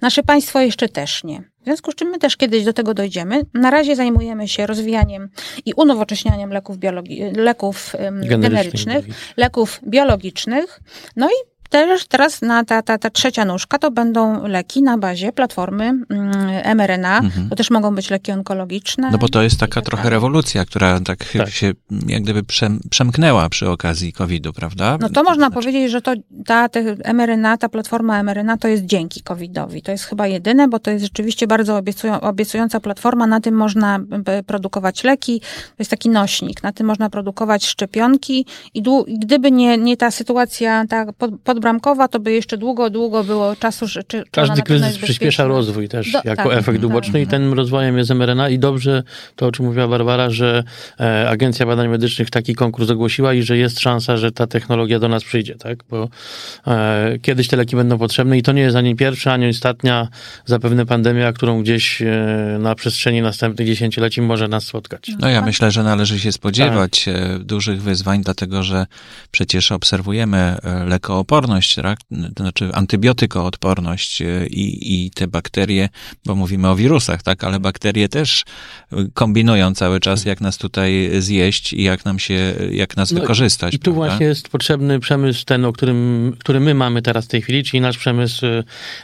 Nasze 0.00 0.22
państwo 0.22 0.60
jeszcze 0.60 0.88
też 0.88 1.24
nie. 1.24 1.40
W 1.60 1.64
związku 1.64 1.92
z 1.92 1.94
czym 1.94 2.08
my 2.08 2.18
też 2.18 2.36
kiedyś 2.36 2.64
do 2.64 2.72
tego 2.72 2.94
dojdziemy. 2.94 3.40
Na 3.54 3.70
razie 3.70 3.96
zajmujemy 3.96 4.48
się 4.48 4.66
rozwijaniem 4.66 5.28
i 5.64 5.72
unowocześnianiem 5.74 6.50
leków, 6.50 6.78
biologi- 6.78 7.36
leków 7.36 7.92
generycznych, 8.28 9.04
leków 9.36 9.80
biologicznych, 9.88 10.80
no 11.16 11.28
i 11.28 11.53
też 11.70 12.06
teraz 12.06 12.42
na 12.42 12.64
ta, 12.64 12.82
ta, 12.82 12.98
ta 12.98 13.10
trzecia 13.10 13.44
nóżka 13.44 13.78
to 13.78 13.90
będą 13.90 14.46
leki 14.46 14.82
na 14.82 14.98
bazie 14.98 15.32
platformy 15.32 15.84
mm, 15.84 16.76
mRNA. 16.76 17.18
Mhm. 17.18 17.48
To 17.48 17.56
też 17.56 17.70
mogą 17.70 17.94
być 17.94 18.10
leki 18.10 18.32
onkologiczne. 18.32 19.10
No 19.10 19.18
bo 19.18 19.28
to 19.28 19.42
jest 19.42 19.60
taka 19.60 19.74
tak 19.74 19.84
trochę 19.84 20.10
rewolucja, 20.10 20.64
która 20.64 21.00
tak, 21.00 21.18
Tak. 21.38 21.48
się 21.50 21.72
jak 22.06 22.22
gdyby 22.22 22.42
przem, 22.42 22.80
przemknęła 22.90 23.48
przy 23.48 23.70
okazji 23.70 24.12
COVID-u, 24.12 24.52
prawda? 24.52 24.98
No 25.00 25.08
to 25.08 25.22
można 25.22 25.40
znaczy, 25.46 25.54
powiedzieć, 25.54 25.90
że 25.90 26.02
to 26.02 26.12
ta 26.46 26.68
te 26.68 26.96
mRNA, 27.14 27.56
ta 27.56 27.68
platforma 27.68 28.22
mRNA 28.22 28.56
to 28.56 28.68
jest 28.68 28.84
dzięki 28.84 29.22
COVID-owi. 29.22 29.82
To 29.82 29.92
jest 29.92 30.04
chyba 30.04 30.26
jedyne, 30.26 30.68
bo 30.68 30.78
to 30.78 30.90
jest 30.90 31.04
rzeczywiście 31.04 31.46
bardzo 31.46 31.76
obiecują, 31.76 32.20
obiecująca 32.20 32.80
platforma. 32.80 33.26
Na 33.26 33.40
tym 33.40 33.54
można 33.54 33.98
b- 33.98 34.42
produkować 34.46 35.04
leki. 35.04 35.40
To 35.40 35.74
jest 35.78 35.90
taki 35.90 36.08
nośnik. 36.08 36.62
Na 36.62 36.72
tym 36.72 36.86
można 36.86 37.10
produkować 37.10 37.66
szczepionki 37.66 38.46
i, 38.74 38.82
dłu- 38.82 39.04
i 39.06 39.18
gdyby 39.18 39.50
nie, 39.50 39.78
nie 39.78 39.96
ta 39.96 40.10
sytuacja 40.10 40.84
ta 40.88 41.12
pod, 41.12 41.30
podbramkowa, 41.54 42.08
to 42.08 42.20
by 42.20 42.32
jeszcze 42.32 42.58
długo, 42.58 42.90
długo 42.90 43.24
było 43.24 43.56
czasu, 43.56 43.86
że 43.86 44.04
czy, 44.04 44.24
Każdy 44.30 44.62
kryzys 44.62 44.98
przyspiesza 44.98 45.44
rozwój 45.44 45.88
też 45.88 46.12
Do- 46.12 46.20
jako 46.24 46.48
tak, 46.48 46.58
efekt 46.58 46.78
tak. 46.78 46.90
uboczny 46.90 47.22
i 47.22 47.26
tym 47.26 47.52
rozwojem 47.52 47.98
jest 47.98 48.10
mRNA 48.10 48.48
i 48.48 48.58
dobrze 48.58 49.02
to, 49.36 49.46
o 49.46 49.52
czym 49.52 49.64
mówiła 49.64 49.88
Barbara, 49.88 50.30
że 50.30 50.64
e, 51.00 51.28
Agencja 51.28 51.66
Badań 51.66 51.88
Medycznych 51.88 52.30
taki 52.30 52.54
konkurs 52.54 52.90
ogłosiła 52.90 53.34
i 53.34 53.42
że 53.42 53.56
jest 53.56 53.80
szansa, 53.80 54.16
że 54.16 54.32
ta 54.32 54.46
technologia 54.46 54.98
do 54.98 55.08
nas 55.08 55.24
przyjdzie, 55.24 55.54
tak? 55.54 55.78
Bo 55.90 56.08
e, 56.66 57.18
kiedyś 57.22 57.48
te 57.48 57.56
leki 57.56 57.76
będą 57.76 57.98
potrzebne 57.98 58.38
i 58.38 58.42
to 58.42 58.52
nie 58.52 58.62
jest 58.62 58.76
ani 58.76 58.96
pierwsza, 58.96 59.32
ani 59.32 59.48
ostatnia 59.48 60.08
zapewne 60.44 60.86
pandemia, 60.86 61.32
którą 61.32 61.62
gdzieś 61.62 62.02
e, 62.02 62.06
na 62.60 62.74
przestrzeni 62.74 63.22
następnych 63.22 63.66
dziesięcioleci 63.66 64.22
może 64.22 64.48
nas 64.48 64.64
spotkać. 64.64 65.10
No 65.18 65.28
ja 65.28 65.42
myślę, 65.42 65.70
że 65.70 65.82
należy 65.82 66.20
się 66.20 66.32
spodziewać 66.32 67.08
e, 67.08 67.38
dużych 67.38 67.82
wyzwań, 67.82 68.22
dlatego 68.22 68.62
że 68.62 68.86
przecież 69.30 69.72
obserwujemy 69.72 70.38
e, 70.38 70.84
lekooporność, 71.44 71.74
tak? 71.74 71.98
to 72.34 72.42
znaczy 72.42 72.70
antybiotykoodporność 72.72 74.22
e, 74.22 74.46
i, 74.46 75.04
i 75.04 75.10
te 75.10 75.26
bakterie, 75.26 75.88
bo 76.26 76.34
mówimy 76.34 76.68
o 76.68 76.76
wirusach, 76.76 77.22
tak, 77.22 77.44
ale 77.44 77.60
bakterie 77.60 78.08
też 78.08 78.44
e, 78.92 78.96
kombinują 79.14 79.74
cały 79.74 80.00
czas, 80.00 80.24
jak 80.24 80.40
nas 80.40 80.58
tutaj 80.58 81.10
zjeść 81.18 81.72
i 81.72 81.82
jak 81.82 82.04
nam 82.04 82.18
się, 82.18 82.54
jak 82.70 82.96
nas 82.96 83.12
No 83.12 83.20
wykorzystać. 83.20 83.74
I 83.74 83.78
tu 83.78 83.84
prawda? 83.84 84.00
właśnie 84.00 84.26
jest 84.26 84.48
potrzebny 84.48 85.00
przemysł 85.00 85.44
ten, 85.44 85.64
o 85.64 85.72
którym, 85.72 86.32
który 86.38 86.60
my 86.60 86.74
mamy 86.74 87.02
teraz 87.02 87.24
w 87.24 87.28
tej 87.28 87.42
chwili, 87.42 87.64
czyli 87.64 87.80
nasz 87.80 87.98
przemysł 87.98 88.46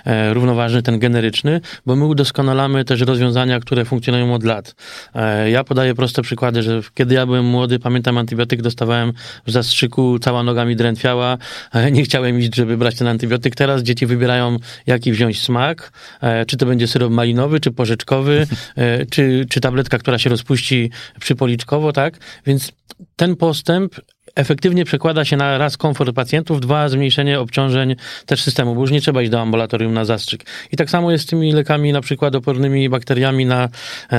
e, 0.05 0.35
równoważny, 0.35 0.83
ten 0.83 0.99
generyczny, 0.99 1.61
bo 1.87 1.97
my 1.97 2.05
udoskonalamy 2.05 2.85
też 2.85 3.01
rozwiązania, 3.01 3.61
które 3.61 3.85
funkcjonują 3.85 4.35
od 4.35 4.45
lat. 4.45 4.75
E, 5.15 5.51
ja 5.51 5.65
podaję 5.65 5.95
proste 5.95 6.23
przykłady, 6.23 6.63
że 6.63 6.81
kiedy 6.95 7.15
ja 7.15 7.27
byłem 7.27 7.45
młody, 7.45 7.79
pamiętam 7.79 8.19
antybiotyk 8.19 8.63
dostawałem 8.63 9.13
w 9.47 9.51
zastrzyku, 9.51 10.19
cała 10.19 10.43
noga 10.43 10.65
mi 10.65 10.77
drętwiała, 10.77 11.39
e, 11.73 11.91
nie 11.91 12.03
chciałem 12.03 12.30
iść, 12.39 12.55
żeby 12.55 12.77
brać 12.77 12.95
ten 12.97 13.09
antybiotyk. 13.09 13.55
Teraz 13.55 13.83
dzieci 13.83 14.07
wybierają, 14.07 14.57
jaki 14.87 15.13
wziąć 15.13 15.43
smak, 15.43 15.93
e, 16.21 16.47
czy 16.47 16.57
to 16.57 16.67
będzie 16.67 16.87
syrop 16.87 17.13
malinowy, 17.13 17.61
czy 17.61 17.71
porzeczkowy, 17.71 18.47
e, 18.77 19.07
czy, 19.07 19.47
czy 19.51 19.61
tabletka, 19.61 19.99
która 19.99 20.19
się 20.19 20.31
rozpuści 20.31 20.91
przypoliczkowo, 21.21 21.93
tak? 21.93 22.19
Więc 22.47 22.73
ten 23.17 23.37
postęp 23.37 23.95
efektywnie 24.35 24.85
przekłada 24.85 25.25
się 25.25 25.37
na 25.37 25.59
raz 25.59 25.77
komfort 25.77 26.15
pacjentów, 26.15 26.61
dwa 26.61 26.89
zmniejszenie 26.89 27.41
obciążeń 27.41 27.97
też 28.27 28.43
systemu, 28.43 28.75
bo 28.75 28.81
już 28.81 28.91
nie 28.91 29.01
trzeba 29.01 29.23
iść 29.23 29.31
do 29.31 29.41
ambulatorium 29.41 29.95
na 29.95 30.05
zastrzyk. 30.05 30.45
I 30.73 30.77
tak 30.77 30.91
samo 30.91 31.11
jest 31.11 31.25
z 31.25 31.27
tymi 31.27 31.53
lekami 31.53 31.93
na 31.93 32.01
przykład 32.01 32.35
opornymi 32.35 32.89
bakteriami 32.89 33.47
na, 33.47 33.69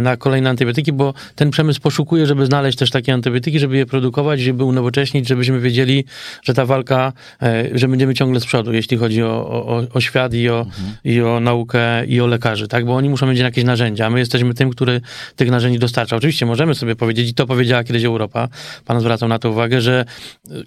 na 0.01 0.17
kolejne 0.17 0.49
antybiotyki, 0.49 0.93
bo 0.93 1.13
ten 1.35 1.51
przemysł 1.51 1.81
poszukuje, 1.81 2.25
żeby 2.25 2.45
znaleźć 2.45 2.77
też 2.77 2.91
takie 2.91 3.13
antybiotyki, 3.13 3.59
żeby 3.59 3.77
je 3.77 3.85
produkować, 3.85 4.39
żeby 4.39 4.63
unowocześnić, 4.63 5.27
żebyśmy 5.27 5.59
wiedzieli, 5.59 6.05
że 6.43 6.53
ta 6.53 6.65
walka, 6.65 7.13
e, 7.41 7.69
że 7.73 7.87
będziemy 7.87 8.13
ciągle 8.13 8.39
z 8.39 8.45
przodu, 8.45 8.73
jeśli 8.73 8.97
chodzi 8.97 9.23
o, 9.23 9.47
o, 9.49 9.83
o 9.93 10.01
świat 10.01 10.33
i 10.33 10.49
o, 10.49 10.65
i 11.03 11.21
o 11.21 11.39
naukę 11.39 12.05
i 12.05 12.21
o 12.21 12.27
lekarzy, 12.27 12.67
tak? 12.67 12.85
Bo 12.85 12.95
oni 12.95 13.09
muszą 13.09 13.27
mieć 13.27 13.39
jakieś 13.39 13.63
narzędzia, 13.63 14.05
a 14.05 14.09
my 14.09 14.19
jesteśmy 14.19 14.53
tym, 14.53 14.69
który 14.69 15.01
tych 15.35 15.51
narzędzi 15.51 15.79
dostarcza. 15.79 16.15
Oczywiście 16.15 16.45
możemy 16.45 16.75
sobie 16.75 16.95
powiedzieć, 16.95 17.29
i 17.29 17.33
to 17.33 17.47
powiedziała 17.47 17.83
kiedyś 17.83 18.03
Europa, 18.03 18.47
pan 18.85 18.99
zwracał 18.99 19.29
na 19.29 19.39
to 19.39 19.49
uwagę, 19.49 19.81
że 19.81 20.00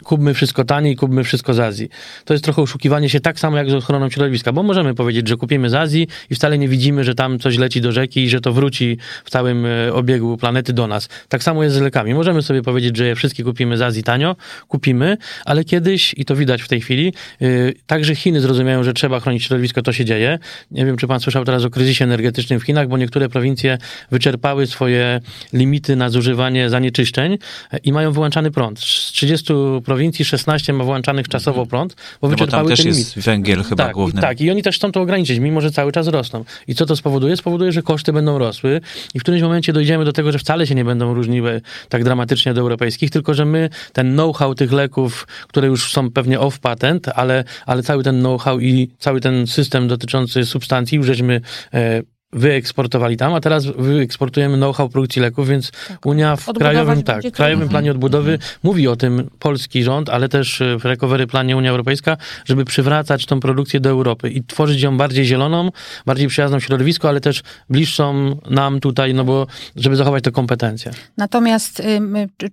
kupmy 0.04 0.34
wszystko 0.34 0.64
taniej, 0.64 0.96
kupmy 0.96 1.24
wszystko 1.24 1.54
z 1.54 1.60
Azji. 1.60 1.88
To 2.24 2.34
jest 2.34 2.44
trochę 2.44 2.62
oszukiwanie 2.62 3.08
się 3.08 3.20
tak 3.20 3.40
samo 3.40 3.56
jak 3.56 3.70
z 3.70 3.74
ochroną 3.74 4.10
środowiska, 4.10 4.52
bo 4.52 4.62
możemy 4.62 4.94
powiedzieć, 4.94 5.28
że 5.28 5.36
kupimy 5.36 5.70
z 5.70 5.74
Azji 5.74 6.08
i 6.30 6.34
wcale 6.34 6.58
nie 6.58 6.68
widzimy, 6.68 7.04
że 7.04 7.14
tam 7.14 7.38
coś 7.38 7.58
leci 7.58 7.80
do 7.80 7.92
rzeki 7.92 8.22
i 8.22 8.28
że 8.28 8.40
to 8.40 8.52
wróci 8.52 8.98
w 9.24 9.30
całym 9.30 9.66
e, 9.66 9.92
obiegu 9.92 10.36
planety 10.36 10.72
do 10.72 10.86
nas. 10.86 11.08
Tak 11.28 11.42
samo 11.42 11.64
jest 11.64 11.76
z 11.76 11.80
lekami. 11.80 12.14
Możemy 12.14 12.42
sobie 12.42 12.62
powiedzieć, 12.62 12.96
że 12.96 13.06
je 13.06 13.14
wszystkie 13.14 13.44
kupimy 13.44 13.76
z 13.76 13.82
Azji 13.82 14.02
tanio, 14.02 14.36
kupimy, 14.68 15.16
ale 15.44 15.64
kiedyś, 15.64 16.14
i 16.16 16.24
to 16.24 16.36
widać 16.36 16.62
w 16.62 16.68
tej 16.68 16.80
chwili, 16.80 17.12
yy, 17.40 17.74
także 17.86 18.14
Chiny 18.14 18.40
zrozumieją, 18.40 18.84
że 18.84 18.92
trzeba 18.92 19.20
chronić 19.20 19.44
środowisko, 19.44 19.82
to 19.82 19.92
się 19.92 20.04
dzieje. 20.04 20.38
Nie 20.70 20.86
wiem, 20.86 20.96
czy 20.96 21.06
pan 21.06 21.20
słyszał 21.20 21.44
teraz 21.44 21.64
o 21.64 21.70
kryzysie 21.70 22.04
energetycznym 22.04 22.60
w 22.60 22.62
Chinach, 22.62 22.88
bo 22.88 22.96
niektóre 22.96 23.28
prowincje 23.28 23.78
wyczerpały 24.10 24.66
swoje 24.66 25.20
limity 25.52 25.96
na 25.96 26.10
zużywanie 26.10 26.70
zanieczyszczeń 26.70 27.38
i 27.84 27.92
mają 27.92 28.12
wyłączany 28.12 28.50
prąd. 28.50 28.80
Z 28.80 29.12
30 29.24 29.54
prowincji 29.84 30.24
16 30.24 30.72
ma 30.72 30.84
włączanych 30.84 31.28
czasowo 31.28 31.66
prąd, 31.66 31.94
bo 31.94 32.00
No 32.02 32.18
bo 32.20 32.28
wyczerpały 32.28 32.62
tam 32.62 32.76
też 32.76 32.82
te 32.82 32.88
jest 32.88 33.18
węgiel 33.18 33.62
chyba 33.62 33.84
tak, 33.84 33.94
głównym. 33.94 34.20
I, 34.20 34.22
tak, 34.22 34.40
i 34.40 34.50
oni 34.50 34.62
też 34.62 34.76
chcą 34.76 34.92
to 34.92 35.00
ograniczyć, 35.00 35.38
mimo 35.38 35.60
że 35.60 35.70
cały 35.70 35.92
czas 35.92 36.08
rosną. 36.08 36.44
I 36.68 36.74
co 36.74 36.86
to 36.86 36.96
spowoduje? 36.96 37.36
Spowoduje, 37.36 37.72
że 37.72 37.82
koszty 37.82 38.12
będą 38.12 38.38
rosły 38.38 38.80
i 39.14 39.18
w 39.18 39.22
którymś 39.22 39.42
momencie 39.42 39.72
dojdziemy 39.72 40.04
do 40.04 40.12
tego, 40.12 40.32
że 40.32 40.38
wcale 40.38 40.66
się 40.66 40.74
nie 40.74 40.84
będą 40.84 41.14
różniły 41.14 41.60
tak 41.88 42.04
dramatycznie 42.04 42.54
do 42.54 42.60
europejskich, 42.60 43.10
tylko 43.10 43.34
że 43.34 43.44
my 43.44 43.70
ten 43.92 44.12
know-how 44.12 44.54
tych 44.54 44.72
leków, 44.72 45.26
które 45.48 45.68
już 45.68 45.92
są 45.92 46.10
pewnie 46.10 46.40
off 46.40 46.58
patent, 46.58 47.08
ale, 47.14 47.44
ale 47.66 47.82
cały 47.82 48.02
ten 48.02 48.20
know-how 48.20 48.60
i 48.60 48.90
cały 48.98 49.20
ten 49.20 49.46
system 49.46 49.88
dotyczący 49.88 50.46
substancji 50.46 50.96
już 50.96 51.06
żeśmy 51.06 51.40
e, 51.74 52.02
wyeksportowali 52.34 53.16
tam, 53.16 53.34
a 53.34 53.40
teraz 53.40 53.66
wyeksportujemy 53.66 54.56
know-how 54.56 54.88
produkcji 54.88 55.22
leków, 55.22 55.48
więc 55.48 55.72
Unia 56.04 56.36
w 56.36 56.48
Odbudować 56.48 56.72
krajowym, 56.74 57.02
tak, 57.02 57.32
krajowym 57.32 57.68
planie 57.68 57.90
odbudowy 57.90 58.38
mówi 58.62 58.88
o 58.88 58.96
tym 58.96 59.30
polski 59.38 59.82
rząd, 59.82 60.08
ale 60.08 60.28
też 60.28 60.60
e, 60.60 60.78
w 60.78 60.84
recovery 60.84 61.26
planie 61.26 61.56
Unia 61.56 61.70
Europejska, 61.70 62.16
żeby 62.44 62.64
przywracać 62.64 63.26
tą 63.26 63.40
produkcję 63.40 63.80
do 63.80 63.90
Europy 63.90 64.30
i 64.30 64.44
tworzyć 64.44 64.82
ją 64.82 64.96
bardziej 64.96 65.24
zieloną, 65.24 65.70
bardziej 66.06 66.28
przyjazną 66.28 66.60
środowisku, 66.60 67.08
ale 67.08 67.20
też 67.20 67.42
bliższą 67.70 68.36
nam 68.50 68.80
tutaj, 68.80 69.14
no 69.14 69.24
bo 69.24 69.46
żeby 69.76 69.96
zachować 69.96 70.24
te 70.24 70.30
kompetencje. 70.30 70.92
Natomiast 71.16 71.82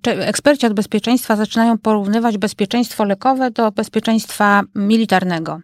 czy 0.01 0.11
eksperci 0.25 0.65
od 0.65 0.73
bezpieczeństwa 0.73 1.35
zaczynają 1.35 1.77
porównywać 1.77 2.37
bezpieczeństwo 2.37 3.03
lekowe 3.03 3.51
do 3.51 3.71
bezpieczeństwa 3.71 4.61
militarnego. 4.75 5.59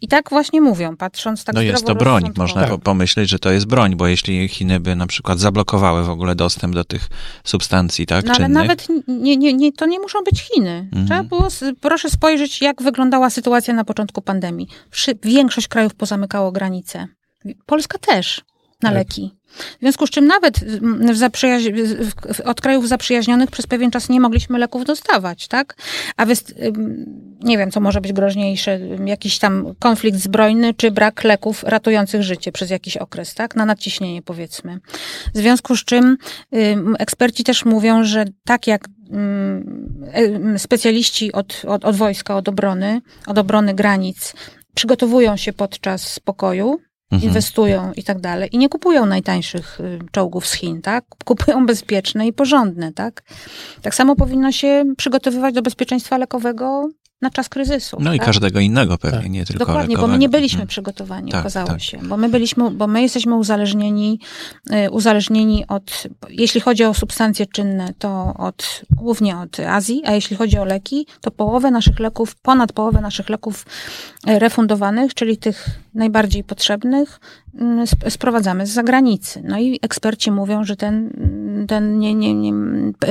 I 0.00 0.08
tak 0.08 0.30
właśnie 0.30 0.60
mówią, 0.60 0.96
patrząc 0.96 1.44
tak 1.44 1.54
No 1.54 1.62
jest 1.62 1.86
to 1.86 1.94
broń. 1.94 2.30
Można 2.36 2.64
po- 2.64 2.78
pomyśleć, 2.78 3.30
że 3.30 3.38
to 3.38 3.50
jest 3.50 3.59
broń, 3.64 3.96
bo 3.96 4.06
jeśli 4.06 4.48
Chiny 4.48 4.80
by 4.80 4.96
na 4.96 5.06
przykład 5.06 5.40
zablokowały 5.40 6.04
w 6.04 6.10
ogóle 6.10 6.34
dostęp 6.34 6.74
do 6.74 6.84
tych 6.84 7.08
substancji, 7.44 8.06
tak, 8.06 8.24
No 8.24 8.30
ale 8.30 8.36
czynnych, 8.36 8.62
nawet 8.62 8.88
nie, 9.08 9.36
nie, 9.36 9.54
nie, 9.54 9.72
to 9.72 9.86
nie 9.86 10.00
muszą 10.00 10.18
być 10.24 10.40
Chiny. 10.40 10.88
Mhm. 10.92 11.06
Trzeba 11.06 11.22
było, 11.22 11.48
proszę 11.80 12.10
spojrzeć, 12.10 12.62
jak 12.62 12.82
wyglądała 12.82 13.30
sytuacja 13.30 13.74
na 13.74 13.84
początku 13.84 14.22
pandemii. 14.22 14.68
Większość 15.22 15.68
krajów 15.68 15.94
pozamykało 15.94 16.52
granice. 16.52 17.06
Polska 17.66 17.98
też 17.98 18.40
na 18.82 18.90
leki. 18.90 19.39
W 19.50 19.80
związku 19.80 20.06
z 20.06 20.10
czym 20.10 20.26
nawet 20.26 20.58
w 21.12 21.16
zaprzyjaź- 21.16 22.42
od 22.44 22.60
krajów 22.60 22.88
zaprzyjaźnionych 22.88 23.50
przez 23.50 23.66
pewien 23.66 23.90
czas 23.90 24.08
nie 24.08 24.20
mogliśmy 24.20 24.58
leków 24.58 24.84
dostawać, 24.84 25.48
tak? 25.48 25.76
A 26.16 26.26
wyst- 26.26 26.54
nie 27.40 27.58
wiem, 27.58 27.70
co 27.70 27.80
może 27.80 28.00
być 28.00 28.12
groźniejsze, 28.12 28.80
jakiś 29.06 29.38
tam 29.38 29.74
konflikt 29.78 30.18
zbrojny, 30.18 30.74
czy 30.74 30.90
brak 30.90 31.24
leków 31.24 31.64
ratujących 31.64 32.22
życie 32.22 32.52
przez 32.52 32.70
jakiś 32.70 32.96
okres, 32.96 33.34
tak? 33.34 33.56
Na 33.56 33.64
nadciśnienie 33.64 34.22
powiedzmy. 34.22 34.78
W 35.34 35.38
związku 35.38 35.76
z 35.76 35.84
czym 35.84 36.16
ym, 36.54 36.96
eksperci 36.98 37.44
też 37.44 37.64
mówią, 37.64 38.04
że 38.04 38.24
tak 38.44 38.66
jak 38.66 38.88
em, 39.12 40.58
specjaliści 40.58 41.32
od, 41.32 41.62
od, 41.66 41.84
od 41.84 41.96
wojska, 41.96 42.36
od 42.36 42.48
obrony, 42.48 43.00
od 43.26 43.38
obrony 43.38 43.74
granic 43.74 44.34
przygotowują 44.74 45.36
się 45.36 45.52
podczas 45.52 46.12
spokoju, 46.12 46.80
Mhm. 47.12 47.28
inwestują 47.28 47.92
i 47.96 48.02
tak 48.02 48.20
dalej. 48.20 48.48
I 48.52 48.58
nie 48.58 48.68
kupują 48.68 49.06
najtańszych 49.06 49.80
y, 49.80 49.98
czołgów 50.12 50.46
z 50.46 50.52
Chin, 50.52 50.82
tak? 50.82 51.04
Kupują 51.24 51.66
bezpieczne 51.66 52.26
i 52.26 52.32
porządne, 52.32 52.92
tak? 52.92 53.22
Tak 53.82 53.94
samo 53.94 54.16
powinno 54.16 54.52
się 54.52 54.84
przygotowywać 54.96 55.54
do 55.54 55.62
bezpieczeństwa 55.62 56.18
lekowego 56.18 56.88
na 57.20 57.30
czas 57.30 57.48
kryzysu. 57.48 57.96
no 58.00 58.14
i 58.14 58.18
tak? 58.18 58.26
każdego 58.26 58.60
innego 58.60 58.98
pewnie, 58.98 59.18
Tak. 59.20 59.30
nie 59.30 59.44
tylko 59.44 59.58
Dokładnie, 59.66 59.86
bo 59.86 59.92
lekowego. 59.92 60.12
my 60.12 60.18
nie 60.18 60.28
byliśmy 60.28 60.56
Mhm. 60.56 60.68
przygotowani, 60.68 61.30
Tak, 61.32 61.40
okazało 61.40 61.68
tak. 61.68 61.82
się. 61.82 61.98
Bo 62.02 62.16
my 62.16 62.28
byliśmy, 62.28 62.70
bo 62.70 62.86
my 62.86 63.02
jesteśmy 63.02 63.34
uzależnieni, 63.34 64.20
y, 64.86 64.90
uzależnieni 64.90 65.64
od, 65.68 66.02
jeśli 66.28 66.60
chodzi 66.60 66.84
o 66.84 66.94
substancje 66.94 67.46
czynne, 67.46 67.92
to 67.98 68.34
od, 68.38 68.82
głównie 68.90 69.36
od 69.38 69.60
Azji, 69.60 70.02
a 70.06 70.12
jeśli 70.12 70.36
chodzi 70.36 70.58
o 70.58 70.64
leki, 70.64 71.06
to 71.20 71.30
połowę 71.30 71.70
naszych 71.70 71.98
leków, 72.00 72.34
ponad 72.34 72.72
połowę 72.72 73.00
naszych 73.00 73.28
leków 73.28 73.66
y, 74.28 74.38
refundowanych, 74.38 75.14
czyli 75.14 75.36
tych 75.36 75.66
najbardziej 75.94 76.44
potrzebnych, 76.44 77.20
mm, 77.54 77.80
sp- 77.92 78.10
sprowadzamy 78.10 78.66
z 78.66 78.70
zagranicy. 78.70 79.42
No 79.44 79.58
i 79.58 79.78
eksperci 79.82 80.30
mówią, 80.30 80.64
że 80.64 80.76
ten 80.76 81.10
ten, 81.68 81.98
nie, 81.98 82.14
nie, 82.14 82.34
nie, 82.34 82.52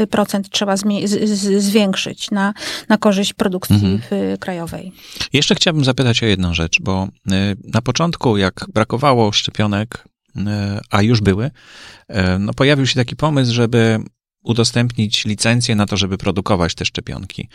procent 0.10 0.50
trzeba 0.50 0.76
zmie- 0.76 1.08
z, 1.08 1.30
z, 1.30 1.64
zwiększyć 1.64 2.32
na, 2.32 2.54
na 2.90 2.98
korzyść 2.98 3.34
produkcji 3.34 3.76
mhm. 3.76 3.99
Krajowej. 4.40 4.92
Jeszcze 5.34 5.56
chciałbym 5.56 5.86
zapytać 5.86 6.24
o 6.24 6.26
jedną 6.26 6.54
rzecz, 6.54 6.82
bo 6.82 7.08
y, 7.08 7.32
na 7.74 7.82
początku, 7.82 8.38
jak 8.38 8.66
brakowało 8.74 9.32
szczepionek, 9.32 10.08
y, 10.38 10.42
a 10.90 11.02
już 11.02 11.22
były, 11.22 11.46
y, 11.46 12.14
no 12.40 12.54
pojawił 12.54 12.88
się 12.88 12.96
taki 12.96 13.16
pomysł, 13.16 13.54
żeby 13.54 14.00
udostępnić 14.44 15.26
licencję 15.26 15.76
na 15.76 15.86
to, 15.86 15.98
żeby 15.98 16.18
produkować 16.18 16.76
te 16.76 16.86
szczepionki. 16.86 17.50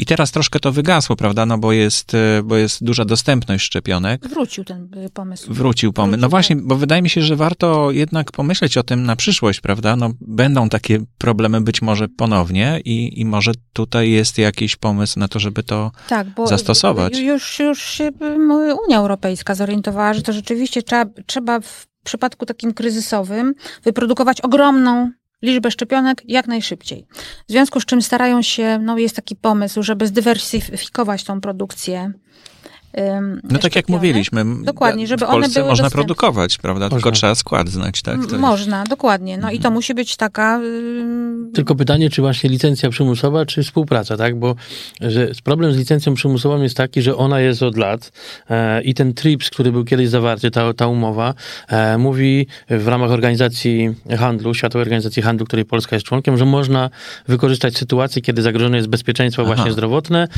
I 0.00 0.06
teraz 0.06 0.30
troszkę 0.30 0.60
to 0.60 0.72
wygasło, 0.72 1.16
prawda? 1.16 1.46
No 1.46 1.58
bo 1.58 1.72
jest, 1.72 2.14
e, 2.14 2.42
bo 2.42 2.56
jest 2.56 2.84
duża 2.84 3.04
dostępność 3.04 3.64
szczepionek. 3.64 4.28
Wrócił 4.28 4.64
ten 4.64 4.88
e, 4.96 5.10
pomysł. 5.10 5.54
Wrócił 5.54 5.92
pomysł. 5.92 6.20
No 6.20 6.28
właśnie, 6.28 6.56
bo 6.56 6.76
wydaje 6.76 7.02
mi 7.02 7.10
się, 7.10 7.22
że 7.22 7.36
warto 7.36 7.90
jednak 7.90 8.32
pomyśleć 8.32 8.76
o 8.76 8.82
tym 8.82 9.02
na 9.02 9.16
przyszłość, 9.16 9.60
prawda? 9.60 9.96
No 9.96 10.10
będą 10.20 10.68
takie 10.68 10.98
problemy 11.18 11.60
być 11.60 11.82
może 11.82 12.08
ponownie 12.08 12.80
i, 12.84 13.20
i 13.20 13.24
może 13.24 13.52
tutaj 13.72 14.10
jest 14.10 14.38
jakiś 14.38 14.76
pomysł 14.76 15.18
na 15.18 15.28
to, 15.28 15.38
żeby 15.38 15.62
to 15.62 15.90
tak, 16.08 16.26
bo 16.28 16.46
zastosować. 16.46 17.18
Już, 17.18 17.58
już 17.58 17.82
się 17.82 18.10
Unia 18.86 18.98
Europejska 18.98 19.54
zorientowała, 19.54 20.14
że 20.14 20.22
to 20.22 20.32
rzeczywiście 20.32 20.82
trzeba, 20.82 21.04
trzeba 21.26 21.60
w 21.60 21.86
przypadku 22.04 22.46
takim 22.46 22.74
kryzysowym 22.74 23.54
wyprodukować 23.84 24.40
ogromną 24.40 25.10
liczbę 25.42 25.70
szczepionek 25.70 26.22
jak 26.28 26.46
najszybciej. 26.46 27.06
W 27.48 27.52
związku 27.52 27.80
z 27.80 27.84
czym 27.84 28.02
starają 28.02 28.42
się, 28.42 28.78
no 28.78 28.98
jest 28.98 29.16
taki 29.16 29.36
pomysł, 29.36 29.82
żeby 29.82 30.06
zdywersyfikować 30.06 31.24
tą 31.24 31.40
produkcję 31.40 32.12
no 33.50 33.58
tak 33.58 33.76
jak 33.76 33.88
mówiliśmy. 33.88 34.44
Dokładnie, 34.64 35.06
żeby 35.06 35.24
w 35.24 35.28
Polsce 35.28 35.36
one 35.36 35.48
były 35.48 35.68
można 35.68 35.84
dostępne. 35.84 35.90
produkować, 35.90 36.58
prawda? 36.58 36.84
Można. 36.84 36.96
Tylko 36.96 37.12
trzeba 37.12 37.34
skład 37.34 37.68
znać, 37.68 38.02
tak? 38.02 38.32
Można, 38.38 38.84
dokładnie. 38.84 39.36
No 39.36 39.40
mhm. 39.40 39.54
i 39.54 39.58
to 39.58 39.68
mhm. 39.68 39.74
musi 39.74 39.94
być 39.94 40.16
taka... 40.16 40.60
Tylko 41.54 41.74
pytanie, 41.74 42.10
czy 42.10 42.22
właśnie 42.22 42.50
licencja 42.50 42.90
przymusowa, 42.90 43.46
czy 43.46 43.62
współpraca, 43.62 44.16
tak? 44.16 44.38
Bo 44.38 44.54
że 45.00 45.28
problem 45.44 45.72
z 45.72 45.76
licencją 45.76 46.14
przymusową 46.14 46.62
jest 46.62 46.76
taki, 46.76 47.02
że 47.02 47.16
ona 47.16 47.40
jest 47.40 47.62
od 47.62 47.76
lat 47.76 48.12
e, 48.50 48.82
i 48.82 48.94
ten 48.94 49.14
TRIPS, 49.14 49.50
który 49.50 49.72
był 49.72 49.84
kiedyś 49.84 50.08
zawarty, 50.08 50.50
ta, 50.50 50.74
ta 50.74 50.86
umowa, 50.86 51.34
e, 51.68 51.98
mówi 51.98 52.46
w 52.70 52.88
ramach 52.88 53.10
organizacji 53.10 53.94
handlu, 54.18 54.54
Światowej 54.54 54.82
Organizacji 54.82 55.22
Handlu, 55.22 55.46
której 55.46 55.64
Polska 55.64 55.96
jest 55.96 56.06
członkiem, 56.06 56.36
że 56.36 56.44
można 56.44 56.90
wykorzystać 57.28 57.76
sytuację, 57.76 58.22
kiedy 58.22 58.42
zagrożone 58.42 58.76
jest 58.76 58.88
bezpieczeństwo 58.88 59.42
Aha. 59.42 59.54
właśnie 59.54 59.72
zdrowotne. 59.72 60.28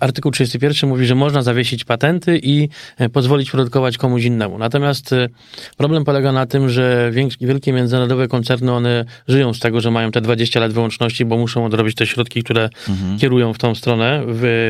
Artykuł 0.00 0.32
31 0.32 0.90
mówi, 0.90 1.06
że 1.06 1.14
można 1.14 1.42
zawiesić 1.42 1.83
patenty 1.84 2.40
i 2.42 2.68
e, 2.98 3.08
pozwolić 3.08 3.50
produkować 3.50 3.98
komuś 3.98 4.24
innemu. 4.24 4.58
Natomiast 4.58 5.12
e, 5.12 5.28
problem 5.76 6.04
polega 6.04 6.32
na 6.32 6.46
tym, 6.46 6.68
że 6.68 7.10
wielkie 7.40 7.72
międzynarodowe 7.72 8.28
koncerny, 8.28 8.72
one 8.72 9.04
żyją 9.28 9.54
z 9.54 9.60
tego, 9.60 9.80
że 9.80 9.90
mają 9.90 10.10
te 10.10 10.20
20 10.20 10.60
lat 10.60 10.72
wyłączności, 10.72 11.24
bo 11.24 11.38
muszą 11.38 11.64
odrobić 11.64 11.94
te 11.94 12.06
środki, 12.06 12.42
które 12.42 12.70
mhm. 12.88 13.18
kierują 13.18 13.52
w 13.52 13.58
tą 13.58 13.74
stronę 13.74 14.22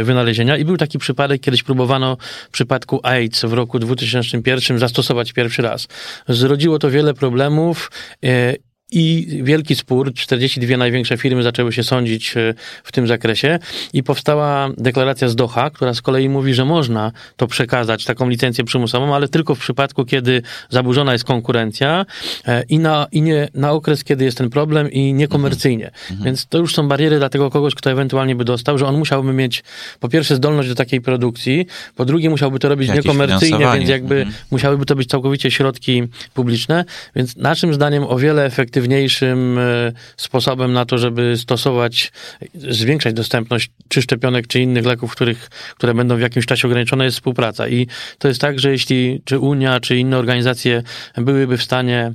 wynalezienia. 0.03 0.57
I 0.57 0.65
był 0.65 0.77
taki 0.77 0.99
przypadek, 0.99 1.41
kiedyś 1.41 1.63
próbowano 1.63 2.17
w 2.49 2.51
przypadku 2.51 3.01
AIDS 3.03 3.45
w 3.45 3.53
roku 3.53 3.79
2001 3.79 4.79
zastosować 4.79 5.33
pierwszy 5.33 5.63
raz. 5.63 5.89
Zrodziło 6.29 6.79
to 6.79 6.91
wiele 6.91 7.15
problemów 7.15 7.91
e, 8.25 8.55
i 8.93 9.41
wielki 9.43 9.75
spór, 9.75 10.15
42 10.15 10.77
największe 10.77 11.17
firmy 11.17 11.43
zaczęły 11.43 11.73
się 11.73 11.83
sądzić 11.83 12.37
e, 12.37 12.55
w 12.85 12.93
tym 12.93 13.07
zakresie 13.07 13.59
i 13.93 14.03
powstała 14.03 14.69
deklaracja 14.79 15.29
z 15.29 15.37
Doha, 15.37 15.71
która 15.71 15.95
z 15.95 16.03
kolei 16.03 16.29
mówi, 16.29 16.55
że 16.55 16.65
można 16.65 17.13
to 17.37 17.47
przekazać, 17.47 18.05
taką 18.05 18.29
licencję 18.29 18.65
przymusową, 18.65 19.15
ale 19.15 19.29
tylko 19.29 19.55
w 19.55 19.59
przypadku, 19.59 20.05
kiedy 20.05 20.43
zaburzona 20.71 21.13
jest 21.13 21.25
konkurencja 21.25 22.07
e, 22.47 22.63
i 22.63 22.79
na, 22.79 23.07
i 23.13 23.23
nie, 23.23 23.49
na 23.55 23.73
okres, 23.73 24.05
kiedy 24.05 24.25
jest 24.25 24.39
ten 24.39 24.51
problem 24.51 24.91
i 24.91 25.13
niekomercyjnie. 25.13 25.87
Mhm. 25.87 26.11
mhm. 26.11 26.25
Więc 26.25 26.47
to 26.47 26.59
już 26.59 26.75
są 26.75 26.89
bariery 26.89 27.19
dla 27.19 27.29
tego 27.29 27.51
kogoś, 27.51 27.75
kto 27.75 27.91
ewentualnie 27.91 28.37
by 28.37 28.45
dostał, 28.45 28.79
że 28.79 28.87
on 28.87 28.99
musiałby 28.99 29.33
mieć 29.33 29.65
po 30.01 30.09
pierwsze 30.09 30.37
zdolność 30.37 30.69
do 30.69 30.75
takiej 30.75 31.01
produkcji, 31.01 31.67
po 31.97 32.05
drugie 32.05 32.31
musiałby 32.31 32.59
to 32.59 32.69
robić 32.69 32.89
Jakieś 32.89 33.05
niekomercyjnie, 33.05 33.67
więc 33.75 33.89
jakby 33.89 34.17
mhm. 34.17 34.37
musiałyby 34.51 34.87
to 34.87 34.97
być 34.97 35.09
całkowicie 35.09 35.51
środki 35.51 36.03
publiczne, 36.35 36.85
więc 37.17 37.37
naszym 37.37 37.75
zdaniem 37.75 38.05
o 38.05 38.19
wiele 38.19 38.45
efektywniejsze 38.45 38.74
efektywniejszym 38.75 39.59
e, 39.59 39.93
sposobem 40.17 40.73
na 40.73 40.85
to, 40.85 40.99
żeby 40.99 41.37
stosować, 41.37 42.13
zwiększać 42.55 43.15
dostępność 43.15 43.71
czy 43.89 44.03
szczepionek, 44.03 44.47
czy 44.47 44.61
innych 44.61 44.87
leków, 44.87 45.13
których, 45.13 45.51
które 45.77 45.95
będą 45.95 46.17
w 46.17 46.21
jakimś 46.21 46.47
czasie 46.47 46.69
ograniczone, 46.69 47.05
jest 47.05 47.17
współpraca. 47.17 47.69
I 47.69 47.87
to 48.19 48.29
jest 48.29 48.41
tak, 48.41 48.59
że 48.59 48.71
jeśli 48.71 49.23
czy 49.25 49.39
Unia, 49.39 49.81
czy 49.81 49.97
inne 49.97 50.19
organizacje 50.19 50.83
byłyby 51.17 51.59
w 51.59 51.63
stanie 51.63 52.13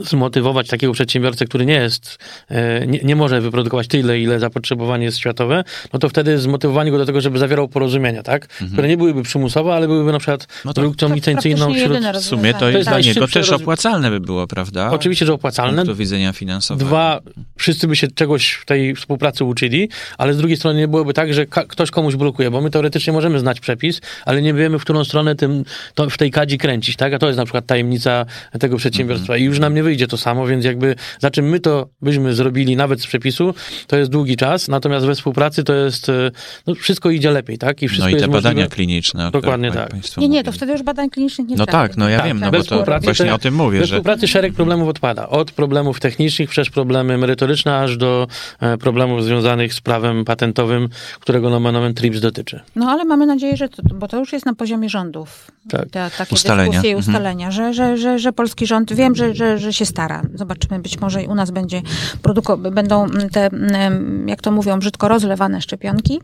zmotywować 0.00 0.68
takiego 0.68 0.92
przedsiębiorcę, 0.92 1.44
który 1.44 1.66
nie 1.66 1.74
jest, 1.74 2.18
e, 2.48 2.86
nie, 2.86 2.98
nie, 2.98 3.16
może 3.16 3.40
wyprodukować 3.40 3.88
tyle, 3.88 4.20
ile 4.20 4.40
zapotrzebowanie 4.40 5.04
jest 5.04 5.18
światowe, 5.18 5.64
no 5.92 5.98
to 5.98 6.08
wtedy 6.08 6.38
zmotywowanie 6.38 6.90
go 6.90 6.98
do 6.98 7.06
tego, 7.06 7.20
żeby 7.20 7.38
zawierał 7.38 7.68
porozumienia, 7.68 8.22
tak? 8.22 8.44
Mhm. 8.44 8.70
Które 8.72 8.88
nie 8.88 8.96
byłyby 8.96 9.22
przymusowe, 9.22 9.74
ale 9.74 9.86
byłyby 9.86 10.12
na 10.12 10.18
przykład 10.18 10.46
no 10.64 10.70
tak. 10.70 10.74
produkcją 10.74 11.08
tak, 11.08 11.16
licencyjną 11.16 11.74
wśród... 11.74 11.98
W 11.98 12.24
sumie 12.24 12.54
to 12.54 12.70
jest 12.70 12.88
dla 12.88 13.00
niego 13.00 13.28
też 13.28 13.50
opłacalne 13.50 14.10
by 14.10 14.20
było, 14.20 14.46
prawda? 14.46 14.90
Oczywiście, 14.90 15.26
że 15.26 15.32
opłacalne. 15.32 15.84
Z 15.84 15.98
widzenia 15.98 16.32
finansowego. 16.32 16.86
Dwa, 16.86 17.20
wszyscy 17.56 17.88
by 17.88 17.96
się 17.96 18.08
czegoś 18.08 18.52
w 18.52 18.64
tej 18.64 18.94
współpracy 18.94 19.44
uczyli, 19.44 19.88
ale 20.18 20.34
z 20.34 20.36
drugiej 20.36 20.56
strony 20.56 20.78
nie 20.78 20.88
byłoby 20.88 21.14
tak, 21.14 21.34
że 21.34 21.46
ktoś 21.46 21.90
komuś 21.90 22.16
blokuje, 22.16 22.50
bo 22.50 22.60
my 22.60 22.70
teoretycznie 22.70 23.12
możemy 23.12 23.38
znać 23.38 23.60
przepis, 23.60 24.00
ale 24.24 24.42
nie 24.42 24.54
wiemy, 24.54 24.78
w 24.78 24.82
którą 24.82 25.04
stronę 25.04 25.34
tym, 25.34 25.64
to 25.94 26.10
w 26.10 26.18
tej 26.18 26.30
kadzi 26.30 26.58
kręcić, 26.58 26.96
tak? 26.96 27.14
A 27.14 27.18
to 27.18 27.26
jest 27.26 27.36
na 27.36 27.44
przykład 27.44 27.66
tajemnica 27.66 28.26
tego 28.60 28.76
przedsiębiorstwa 28.76 29.32
mhm. 29.32 29.42
i 29.42 29.44
już 29.44 29.58
nam 29.58 29.74
nie 29.74 29.82
wyjdzie 29.84 30.06
to 30.06 30.16
samo, 30.16 30.46
więc 30.46 30.64
jakby 30.64 30.94
za 31.18 31.30
czym 31.30 31.48
my 31.48 31.60
to 31.60 31.88
byśmy 32.02 32.34
zrobili 32.34 32.76
nawet 32.76 33.02
z 33.02 33.06
przepisu, 33.06 33.54
to 33.86 33.96
jest 33.96 34.10
długi 34.10 34.36
czas, 34.36 34.68
natomiast 34.68 35.06
we 35.06 35.14
współpracy 35.14 35.64
to 35.64 35.74
jest, 35.74 36.08
e, 36.08 36.30
no 36.66 36.74
wszystko 36.74 37.10
idzie 37.10 37.30
lepiej, 37.30 37.58
tak? 37.58 37.82
I 37.82 37.88
wszystko 37.88 38.10
no 38.10 38.16
i 38.16 38.20
te 38.20 38.28
badania 38.28 38.54
możliwe. 38.54 38.74
kliniczne. 38.74 39.30
Dokładnie 39.30 39.72
tak. 39.72 39.90
Nie, 40.16 40.28
nie, 40.28 40.44
to 40.44 40.52
wtedy 40.52 40.72
już 40.72 40.82
badań 40.82 41.10
klinicznych 41.10 41.48
nie 41.48 41.56
No 41.56 41.66
tak, 41.66 41.96
no 41.96 42.08
ja 42.08 42.18
tak, 42.18 42.26
wiem, 42.26 42.40
tak. 42.40 42.52
no 42.52 42.58
bo 42.58 42.64
to 42.64 43.00
właśnie 43.00 43.34
o 43.34 43.38
tym 43.38 43.54
mówię, 43.54 43.78
Bez 43.78 43.88
że... 43.88 43.96
współpracy 43.96 44.28
szereg 44.28 44.54
problemów 44.54 44.88
odpada. 44.88 45.28
Od 45.28 45.52
problemów 45.52 46.00
technicznych 46.00 46.50
przez 46.50 46.70
problemy 46.70 47.18
merytoryczne, 47.18 47.78
aż 47.78 47.96
do 47.96 48.26
e, 48.60 48.78
problemów 48.78 49.24
związanych 49.24 49.74
z 49.74 49.80
prawem 49.80 50.24
patentowym, 50.24 50.88
którego 51.20 51.50
nomen 51.50 51.76
omen 51.76 51.94
TRIPS 51.94 52.20
dotyczy. 52.20 52.60
No 52.76 52.90
ale 52.90 53.04
mamy 53.04 53.26
nadzieję, 53.26 53.56
że 53.56 53.68
to, 53.68 53.82
bo 53.94 54.08
to 54.08 54.18
już 54.18 54.32
jest 54.32 54.46
na 54.46 54.54
poziomie 54.54 54.88
rządów. 54.88 55.50
Tak. 55.68 55.90
Te, 55.90 56.10
takie 56.18 56.34
ustalenia. 56.34 56.70
dyskusje 56.70 56.90
i 56.90 56.94
mhm. 56.94 57.08
ustalenia, 57.08 57.46
mhm. 57.46 57.74
że, 57.74 57.74
że, 57.74 57.96
że, 57.96 58.18
że 58.18 58.32
polski 58.32 58.66
rząd, 58.66 58.92
wiem, 58.92 59.14
że, 59.14 59.34
że, 59.34 59.58
że 59.58 59.72
się 59.74 59.86
stara. 59.86 60.22
Zobaczymy, 60.34 60.78
być 60.78 61.00
może 61.00 61.22
i 61.22 61.26
u 61.26 61.34
nas 61.34 61.50
będzie 61.50 61.82
produko- 62.22 62.72
będą 62.72 63.06
te, 63.32 63.50
jak 64.26 64.40
to 64.40 64.50
mówią, 64.50 64.78
brzydko 64.78 65.08
rozlewane 65.08 65.60
szczepionki, 65.60 66.20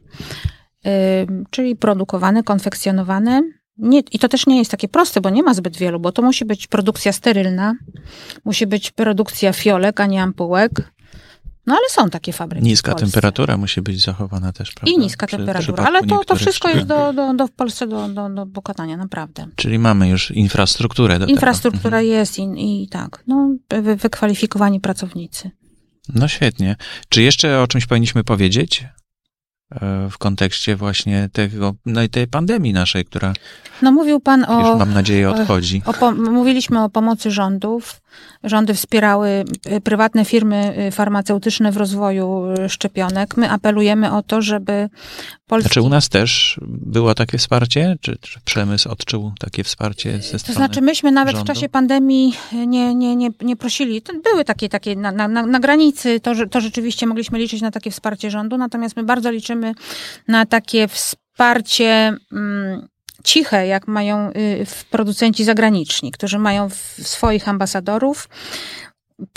czyli 1.51 1.77
produkowane, 1.77 2.43
konfekcjonowane. 2.43 3.43
Nie, 3.79 4.03
I 4.13 4.19
to 4.19 4.29
też 4.29 4.47
nie 4.47 4.59
jest 4.59 4.71
takie 4.71 4.89
proste, 4.89 5.21
bo 5.21 5.31
nie 5.31 5.43
ma 5.43 5.55
zbyt 5.55 5.77
wielu, 5.77 6.01
bo 6.01 6.13
to 6.13 6.23
musi 6.23 6.45
być 6.45 6.67
produkcja 6.67 7.13
sterylna, 7.13 7.75
musi 8.45 8.67
być 8.67 8.91
produkcja 8.91 9.53
fiolek, 9.53 10.01
a 10.01 10.07
nie 10.07 10.23
ampułek. 10.23 10.71
No 11.71 11.77
ale 11.77 11.89
są 11.91 12.11
takie 12.11 12.33
fabryki. 12.33 12.67
Niska 12.67 12.95
temperatura 12.95 13.57
musi 13.57 13.83
być 13.83 14.05
zachowana 14.05 14.53
też, 14.53 14.73
prawda? 14.73 14.93
I 14.93 14.99
niska 14.99 15.27
Przy, 15.27 15.37
temperatura, 15.37 15.85
ale 15.85 16.05
to, 16.05 16.25
to 16.25 16.37
wszystko 16.37 16.69
jest 16.69 16.87
do, 16.87 17.13
do, 17.13 17.35
do 17.35 17.47
w 17.47 17.51
Polsce 17.51 17.87
do, 17.87 18.09
do, 18.09 18.29
do 18.29 18.47
pokonania, 18.47 18.97
naprawdę. 18.97 19.47
Czyli 19.57 19.79
mamy 19.79 20.09
już 20.09 20.31
infrastrukturę 20.31 21.19
do 21.19 21.27
Infrastruktura 21.27 21.83
tego. 21.83 21.97
Mhm. 21.97 22.07
jest 22.07 22.39
i, 22.39 22.83
i 22.85 22.89
tak, 22.89 23.25
no, 23.27 23.57
wy, 23.83 23.97
wykwalifikowani 23.97 24.81
pracownicy. 24.81 25.51
No 26.15 26.29
świetnie. 26.29 26.77
Czy 27.09 27.23
jeszcze 27.23 27.61
o 27.61 27.67
czymś 27.67 27.87
powinniśmy 27.87 28.25
powiedzieć? 28.25 28.85
E, 29.71 30.09
w 30.11 30.19
kontekście 30.19 30.77
właśnie 30.77 31.29
tego, 31.33 31.75
no 31.87 32.01
tej 32.11 32.27
pandemii 32.27 32.73
naszej, 32.73 33.05
która. 33.05 33.33
No 33.83 33.93
mówił 33.93 34.21
pan 34.21 34.45
o. 34.49 34.61
Już 34.61 34.79
mam 34.79 34.95
nadzieję 34.95 35.31
odchodzi. 35.31 35.83
O, 35.87 36.07
o, 36.07 36.13
mówiliśmy 36.13 36.83
o 36.83 36.89
pomocy 36.89 37.31
rządów. 37.31 38.01
Rządy 38.45 38.75
wspierały 38.75 39.45
y, 39.77 39.81
prywatne 39.81 40.25
firmy 40.25 40.75
y, 40.89 40.91
farmaceutyczne 40.91 41.73
w 41.73 41.77
rozwoju 41.77 42.55
y, 42.65 42.69
szczepionek. 42.69 43.37
My 43.37 43.51
apelujemy 43.51 44.13
o 44.13 44.23
to, 44.23 44.43
żeby 44.43 44.89
Polski... 45.47 45.69
Znaczy 45.69 45.83
u 45.83 45.89
nas 45.89 46.09
też 46.09 46.61
było 46.63 47.15
takie 47.15 47.39
wsparcie? 47.39 47.97
Czy, 48.01 48.17
czy 48.21 48.41
przemysł 48.45 48.89
odczuł 48.89 49.33
takie 49.39 49.65
wsparcie 49.65 50.13
ze 50.13 50.23
strony 50.23 50.47
To 50.47 50.53
znaczy 50.53 50.81
myśmy 50.81 51.13
nawet 51.13 51.37
rządu? 51.37 51.53
w 51.53 51.55
czasie 51.55 51.69
pandemii 51.69 52.35
nie, 52.53 52.95
nie, 52.95 53.17
nie, 53.17 53.31
nie 53.41 53.57
prosili. 53.57 54.03
Były 54.25 54.45
takie, 54.45 54.69
takie 54.69 54.97
na, 54.97 55.13
na, 55.13 55.29
na 55.29 55.61
granicy, 55.61 56.21
to, 56.21 56.35
to 56.51 56.61
rzeczywiście 56.61 57.07
mogliśmy 57.07 57.39
liczyć 57.39 57.63
na 57.63 57.71
takie 57.71 57.91
wsparcie 57.91 58.31
rządu, 58.31 58.59
natomiast 58.59 58.97
my 58.97 59.05
bardzo 59.05 59.31
liczymy 59.31 59.75
na 60.29 60.47
takie 60.47 60.89
wsparcie... 60.89 62.17
Mm, 62.33 62.89
ciche, 63.25 63.67
jak 63.67 63.89
mają 63.89 64.31
y, 64.31 64.67
producenci 64.91 65.45
zagraniczni, 65.45 66.13
którzy 66.13 66.39
mają 66.39 66.69
swoich 67.03 67.49
ambasadorów. 67.49 68.29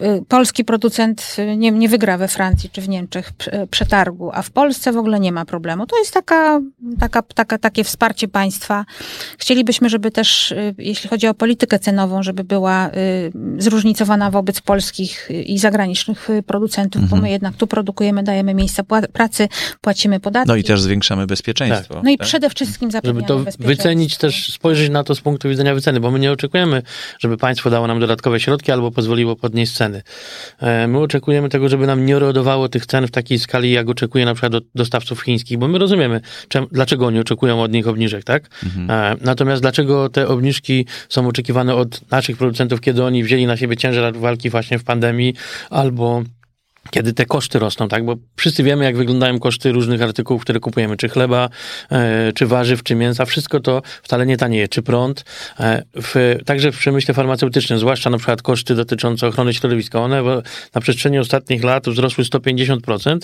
Y, 0.01 0.25
polski 0.27 0.65
producent 0.65 1.37
nie, 1.57 1.71
nie 1.71 1.89
wygra 1.89 2.17
we 2.17 2.27
Francji 2.27 2.69
czy 2.69 2.81
w 2.81 2.89
Niemczech 2.89 3.31
przetargu, 3.71 4.31
a 4.33 4.41
w 4.41 4.51
Polsce 4.51 4.91
w 4.91 4.97
ogóle 4.97 5.19
nie 5.19 5.31
ma 5.31 5.45
problemu. 5.45 5.85
To 5.85 5.97
jest 5.97 6.13
taka, 6.13 6.61
taka, 6.99 7.21
taka, 7.21 7.57
takie 7.57 7.83
wsparcie 7.83 8.27
państwa. 8.27 8.85
Chcielibyśmy, 9.37 9.89
żeby 9.89 10.11
też, 10.11 10.53
jeśli 10.77 11.09
chodzi 11.09 11.27
o 11.27 11.33
politykę 11.33 11.79
cenową, 11.79 12.23
żeby 12.23 12.43
była 12.43 12.89
zróżnicowana 13.57 14.31
wobec 14.31 14.61
polskich 14.61 15.29
i 15.45 15.59
zagranicznych 15.59 16.27
producentów, 16.45 17.01
mhm. 17.01 17.21
bo 17.21 17.27
my 17.27 17.31
jednak 17.31 17.55
tu 17.55 17.67
produkujemy, 17.67 18.23
dajemy 18.23 18.53
miejsca 18.53 18.83
pracy, 19.13 19.47
płacimy 19.81 20.19
podatki. 20.19 20.47
No 20.47 20.55
i 20.55 20.63
też 20.63 20.81
zwiększamy 20.81 21.27
bezpieczeństwo. 21.27 21.93
Tak. 21.93 22.03
No 22.03 22.09
i 22.09 22.17
tak? 22.17 22.27
przede 22.27 22.49
wszystkim 22.49 22.91
zapewniamy 22.91 23.27
Żeby 23.27 23.45
to 23.45 23.51
wycenić 23.59 24.17
też, 24.17 24.53
spojrzeć 24.53 24.89
na 24.89 25.03
to 25.03 25.15
z 25.15 25.21
punktu 25.21 25.49
widzenia 25.49 25.75
wyceny, 25.75 25.99
bo 25.99 26.11
my 26.11 26.19
nie 26.19 26.31
oczekujemy, 26.31 26.81
żeby 27.19 27.37
państwo 27.37 27.69
dało 27.69 27.87
nam 27.87 27.99
dodatkowe 27.99 28.39
środki 28.39 28.71
albo 28.71 28.91
pozwoliło 28.91 29.35
podnieść 29.35 29.72
ceny. 29.73 30.01
E, 30.59 30.87
my 30.87 30.99
oczekujemy 30.99 31.49
tego, 31.49 31.69
żeby 31.69 31.87
nam 31.87 32.05
nie 32.05 32.19
rodowało 32.19 32.69
tych 32.69 32.85
cen 32.85 33.07
w 33.07 33.11
takiej 33.11 33.39
skali, 33.39 33.71
jak 33.71 33.89
oczekuje 33.89 34.25
na 34.25 34.33
przykład 34.33 34.55
od 34.55 34.63
dostawców 34.75 35.21
chińskich, 35.21 35.57
bo 35.57 35.67
my 35.67 35.79
rozumiemy, 35.79 36.21
czem, 36.47 36.67
dlaczego 36.71 37.05
oni 37.05 37.19
oczekują 37.19 37.61
od 37.61 37.71
nich 37.71 37.87
obniżek, 37.87 38.23
tak? 38.23 38.49
Mhm. 38.63 38.91
E, 38.91 39.15
natomiast 39.21 39.61
dlaczego 39.61 40.09
te 40.09 40.27
obniżki 40.27 40.85
są 41.09 41.27
oczekiwane 41.27 41.75
od 41.75 42.11
naszych 42.11 42.37
producentów, 42.37 42.81
kiedy 42.81 43.03
oni 43.03 43.23
wzięli 43.23 43.45
na 43.45 43.57
siebie 43.57 43.77
ciężar 43.77 44.15
walki 44.15 44.49
właśnie 44.49 44.79
w 44.79 44.83
pandemii 44.83 45.33
albo 45.69 46.23
kiedy 46.91 47.13
te 47.13 47.25
koszty 47.25 47.59
rosną, 47.59 47.87
tak? 47.87 48.05
Bo 48.05 48.15
wszyscy 48.35 48.63
wiemy, 48.63 48.85
jak 48.85 48.97
wyglądają 48.97 49.39
koszty 49.39 49.71
różnych 49.71 50.01
artykułów, 50.01 50.41
które 50.41 50.59
kupujemy, 50.59 50.97
czy 50.97 51.09
chleba, 51.09 51.49
e, 51.91 52.31
czy 52.33 52.47
warzyw, 52.47 52.83
czy 52.83 52.95
mięsa. 52.95 53.25
Wszystko 53.25 53.59
to 53.59 53.81
wcale 54.03 54.25
nie 54.25 54.37
tanieje, 54.37 54.67
czy 54.67 54.81
prąd. 54.81 55.25
E, 55.59 55.83
w, 55.95 56.37
także 56.45 56.71
w 56.71 56.77
przemyśle 56.77 57.13
farmaceutycznym, 57.13 57.79
zwłaszcza 57.79 58.09
na 58.09 58.17
przykład 58.17 58.41
koszty 58.41 58.75
dotyczące 58.75 59.27
ochrony 59.27 59.53
środowiska, 59.53 60.01
one 60.01 60.23
na 60.75 60.81
przestrzeni 60.81 61.19
ostatnich 61.19 61.63
lat 61.63 61.89
wzrosły 61.89 62.23
150%. 62.23 63.17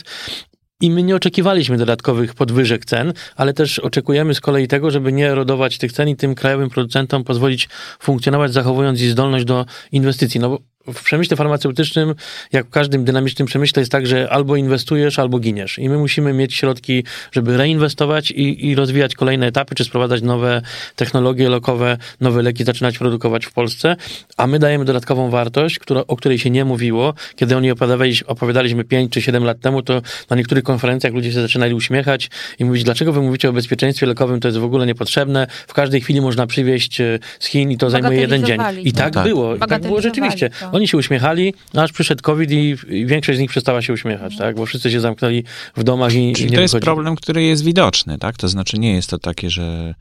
I 0.81 0.91
my 0.91 1.03
nie 1.03 1.15
oczekiwaliśmy 1.15 1.77
dodatkowych 1.77 2.33
podwyżek 2.33 2.85
cen, 2.85 3.13
ale 3.35 3.53
też 3.53 3.79
oczekujemy 3.79 4.35
z 4.35 4.41
kolei 4.41 4.67
tego, 4.67 4.91
żeby 4.91 5.11
nie 5.11 5.29
erodować 5.31 5.77
tych 5.77 5.91
cen 5.91 6.09
i 6.09 6.15
tym 6.15 6.35
krajowym 6.35 6.69
producentom 6.69 7.23
pozwolić 7.23 7.69
funkcjonować, 7.99 8.53
zachowując 8.53 9.01
ich 9.01 9.11
zdolność 9.11 9.45
do 9.45 9.65
inwestycji. 9.91 10.39
No 10.39 10.49
bo 10.49 10.59
w 10.93 11.03
przemyśle 11.03 11.37
farmaceutycznym, 11.37 12.15
jak 12.51 12.65
w 12.65 12.69
każdym 12.69 13.03
dynamicznym 13.03 13.47
przemyśle, 13.47 13.81
jest 13.81 13.91
tak, 13.91 14.07
że 14.07 14.29
albo 14.29 14.55
inwestujesz, 14.55 15.19
albo 15.19 15.39
giniesz. 15.39 15.79
I 15.79 15.89
my 15.89 15.97
musimy 15.97 16.33
mieć 16.33 16.55
środki, 16.55 17.03
żeby 17.31 17.57
reinwestować 17.57 18.31
i, 18.31 18.67
i 18.67 18.75
rozwijać 18.75 19.15
kolejne 19.15 19.47
etapy, 19.47 19.75
czy 19.75 19.83
sprowadzać 19.83 20.21
nowe 20.21 20.61
technologie 20.95 21.49
lokowe, 21.49 21.97
nowe 22.21 22.41
leki, 22.41 22.63
zaczynać 22.63 22.97
produkować 22.97 23.45
w 23.45 23.53
Polsce. 23.53 23.95
A 24.37 24.47
my 24.47 24.59
dajemy 24.59 24.85
dodatkową 24.85 25.29
wartość, 25.29 25.79
która, 25.79 26.01
o 26.07 26.15
której 26.15 26.39
się 26.39 26.49
nie 26.49 26.65
mówiło. 26.65 27.13
Kiedy 27.35 27.57
oni 27.57 27.71
opowiadaliśmy, 27.71 28.27
opowiadaliśmy 28.27 28.83
5 28.83 29.13
czy 29.13 29.21
7 29.21 29.43
lat 29.43 29.59
temu, 29.59 29.81
to 29.81 30.01
na 30.29 30.35
niektórych 30.35 30.63
konferencjach 30.63 31.13
ludzie 31.13 31.33
się 31.33 31.41
zaczynali 31.41 31.73
uśmiechać 31.73 32.29
i 32.59 32.65
mówić, 32.65 32.83
dlaczego 32.83 33.13
wy 33.13 33.21
mówicie 33.21 33.49
o 33.49 33.53
bezpieczeństwie 33.53 34.05
lekowym, 34.05 34.39
to 34.39 34.47
jest 34.47 34.57
w 34.57 34.63
ogóle 34.63 34.85
niepotrzebne. 34.85 35.47
W 35.67 35.73
każdej 35.73 36.01
chwili 36.01 36.21
można 36.21 36.47
przywieźć 36.47 37.01
e, 37.01 37.19
z 37.39 37.45
Chin 37.45 37.71
i 37.71 37.77
to 37.77 37.89
zajmuje 37.89 38.19
jeden 38.19 38.45
dzień. 38.45 38.59
I 38.83 38.93
tak, 38.93 39.13
tak. 39.13 39.23
było. 39.23 39.55
I 39.55 39.59
tak 39.59 39.81
było 39.81 40.01
rzeczywiście. 40.01 40.49
To. 40.49 40.71
Oni 40.79 40.87
się 40.87 40.97
uśmiechali, 40.97 41.53
aż 41.73 41.91
przyszedł 41.91 42.21
COVID 42.21 42.51
i, 42.51 42.75
większość 43.05 43.37
z 43.37 43.41
nich 43.41 43.49
przestała 43.49 43.81
się 43.81 43.93
uśmiechać, 43.93 44.37
tak? 44.37 44.55
Bo 44.55 44.65
wszyscy 44.65 44.91
się 44.91 44.99
zamknęli 44.99 45.43
w 45.75 45.83
domach 45.83 46.13
i, 46.13 46.33
Czyli 46.33 46.47
i 46.47 46.51
nie 46.51 46.57
to 46.57 46.61
jest 46.61 46.79
problem, 46.79 47.15
który 47.15 47.43
jest 47.43 47.63
widoczny, 47.63 48.17
tak? 48.17 48.37
To 48.37 48.47
znaczy 48.47 48.79
nie 48.79 48.95
jest 48.95 49.09
to 49.09 49.17
takie, 49.17 49.49
że 49.49 49.93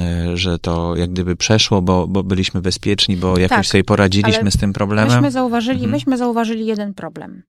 e, 0.00 0.36
że 0.36 0.58
to 0.58 0.96
jak 0.96 1.10
gdyby 1.10 1.36
przeszło, 1.36 1.82
bo, 1.82 2.06
bo 2.06 2.22
byliśmy 2.22 2.60
bezpieczni, 2.60 3.16
bo 3.16 3.38
jakoś 3.38 3.56
tak, 3.56 3.66
sobie 3.66 3.84
poradziliśmy 3.84 4.50
z 4.50 4.56
tym 4.56 4.72
problemem. 4.72 5.12
Myśmy 5.12 5.30
zauważyli, 5.30 5.76
mhm. 5.76 5.92
myśmy 5.92 6.18
zauważyli 6.18 6.66
jeden 6.66 6.94
problem. 6.94 7.42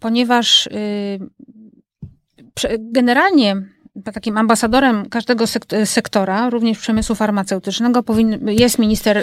Ponieważ 0.00 0.68
yy, 2.62 2.78
generalnie 2.78 3.62
takim 4.14 4.36
ambasadorem 4.36 5.08
każdego 5.08 5.44
sektora, 5.84 6.50
również 6.50 6.78
przemysłu 6.78 7.14
farmaceutycznego, 7.14 8.04
jest 8.46 8.78
minister 8.78 9.18
y, 9.18 9.22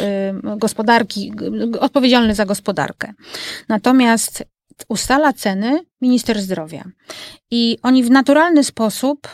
gospodarki, 0.58 1.34
odpowiedzialny 1.80 2.36
za 2.36 2.46
gospodarkę. 2.46 3.14
Natomiast 3.70 4.44
ustala 4.88 5.34
ceny 5.34 5.80
minister 6.02 6.42
zdrowia. 6.42 6.84
I 7.52 7.78
oni 7.84 8.04
w 8.04 8.12
naturalny 8.12 8.64
sposób 8.64 9.28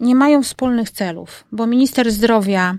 nie 0.00 0.14
mają 0.14 0.42
wspólnych 0.42 0.90
celów, 0.90 1.44
bo 1.52 1.66
minister 1.66 2.12
zdrowia 2.12 2.78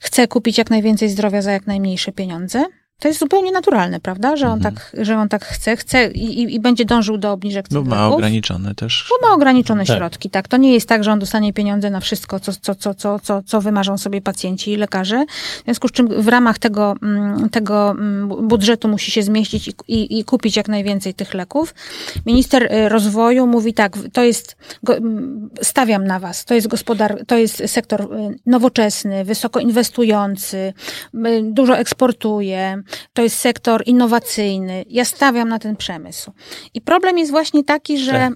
chce 0.00 0.28
kupić 0.28 0.58
jak 0.58 0.70
najwięcej 0.70 1.08
zdrowia 1.08 1.42
za 1.42 1.52
jak 1.52 1.66
najmniejsze 1.66 2.12
pieniądze, 2.12 2.64
to 3.00 3.08
jest 3.08 3.20
zupełnie 3.20 3.52
naturalne, 3.52 4.00
prawda? 4.00 4.36
Że 4.36 4.46
on, 4.46 4.52
mhm. 4.52 4.74
tak, 4.74 4.96
że 5.04 5.16
on 5.16 5.28
tak 5.28 5.44
chce, 5.44 5.76
chce 5.76 6.10
i, 6.10 6.54
i 6.54 6.60
będzie 6.60 6.84
dążył 6.84 7.18
do 7.18 7.32
obniżek 7.32 7.68
cen. 7.68 7.84
Bo 7.84 7.90
ma 7.90 8.08
ograniczone 8.08 8.74
też. 8.74 9.06
Bo 9.10 9.28
ma 9.28 9.34
ograniczone 9.34 9.86
tak. 9.86 9.96
środki, 9.96 10.30
tak. 10.30 10.48
To 10.48 10.56
nie 10.56 10.72
jest 10.72 10.88
tak, 10.88 11.04
że 11.04 11.12
on 11.12 11.18
dostanie 11.18 11.52
pieniądze 11.52 11.90
na 11.90 12.00
wszystko, 12.00 12.40
co, 12.40 12.52
co, 12.52 12.74
co, 12.74 12.94
co, 12.94 13.18
co, 13.18 13.42
co 13.42 13.60
wymarzą 13.60 13.98
sobie 13.98 14.20
pacjenci 14.20 14.72
i 14.72 14.76
lekarze. 14.76 15.24
W 15.60 15.64
związku 15.64 15.88
z 15.88 15.92
czym 15.92 16.22
w 16.22 16.28
ramach 16.28 16.58
tego, 16.58 16.94
mm, 17.02 17.50
tego 17.50 17.90
mm, 17.90 18.48
budżetu 18.48 18.88
musi 18.88 19.10
się 19.10 19.22
zmieścić 19.22 19.68
i, 19.68 19.74
i, 19.88 20.18
i 20.18 20.24
kupić 20.24 20.56
jak 20.56 20.68
najwięcej 20.68 21.14
tych 21.14 21.34
leków. 21.34 21.74
Minister 22.26 22.62
y, 22.62 22.88
rozwoju 22.88 23.46
mówi 23.46 23.74
tak, 23.74 23.98
to 24.12 24.22
jest, 24.22 24.56
mm, 24.88 25.50
stawiam 25.62 26.04
na 26.04 26.18
was, 26.18 26.44
to 26.44 26.54
jest 26.54 26.68
gospodar, 26.68 27.18
to 27.26 27.36
jest 27.36 27.62
sektor 27.66 28.02
y, 28.02 28.06
nowoczesny, 28.46 29.24
wysoko 29.24 29.60
inwestujący, 29.60 30.72
y, 31.14 31.42
dużo 31.42 31.78
eksportuje, 31.78 32.82
to 33.12 33.22
jest 33.22 33.38
sektor 33.38 33.82
innowacyjny. 33.86 34.84
Ja 34.88 35.04
stawiam 35.04 35.48
na 35.48 35.58
ten 35.58 35.76
przemysł. 35.76 36.32
I 36.74 36.80
problem 36.80 37.18
jest 37.18 37.30
właśnie 37.30 37.64
taki, 37.64 37.98
że. 37.98 38.12
Tak. 38.12 38.34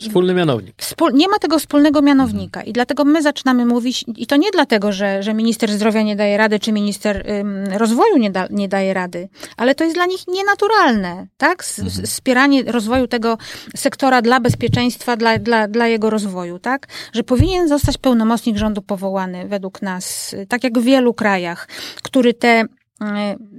Wspólny 0.00 0.34
mianownik. 0.34 0.74
Wspól, 0.76 1.12
nie 1.14 1.28
ma 1.28 1.38
tego 1.38 1.58
wspólnego 1.58 2.02
mianownika 2.02 2.62
i 2.62 2.72
dlatego 2.72 3.04
my 3.04 3.22
zaczynamy 3.22 3.66
mówić, 3.66 4.04
i 4.16 4.26
to 4.26 4.36
nie 4.36 4.50
dlatego, 4.50 4.92
że, 4.92 5.22
że 5.22 5.34
minister 5.34 5.72
zdrowia 5.72 6.02
nie 6.02 6.16
daje 6.16 6.36
rady, 6.36 6.58
czy 6.58 6.72
minister 6.72 7.30
ym, 7.30 7.64
rozwoju 7.72 8.16
nie, 8.16 8.30
da, 8.30 8.46
nie 8.50 8.68
daje 8.68 8.94
rady, 8.94 9.28
ale 9.56 9.74
to 9.74 9.84
jest 9.84 9.96
dla 9.96 10.06
nich 10.06 10.20
nienaturalne, 10.28 11.26
tak? 11.36 11.64
S, 11.64 11.78
mhm. 11.78 12.06
Wspieranie 12.06 12.62
rozwoju 12.62 13.06
tego 13.06 13.38
sektora 13.76 14.22
dla 14.22 14.40
bezpieczeństwa, 14.40 15.16
dla, 15.16 15.38
dla, 15.38 15.68
dla 15.68 15.86
jego 15.86 16.10
rozwoju, 16.10 16.58
tak? 16.58 16.86
Że 17.12 17.22
powinien 17.22 17.68
zostać 17.68 17.98
pełnomocnik 17.98 18.56
rządu 18.56 18.82
powołany 18.82 19.48
według 19.48 19.82
nas, 19.82 20.34
tak 20.48 20.64
jak 20.64 20.78
w 20.78 20.82
wielu 20.82 21.14
krajach, 21.14 21.68
który 22.02 22.34
te 22.34 22.64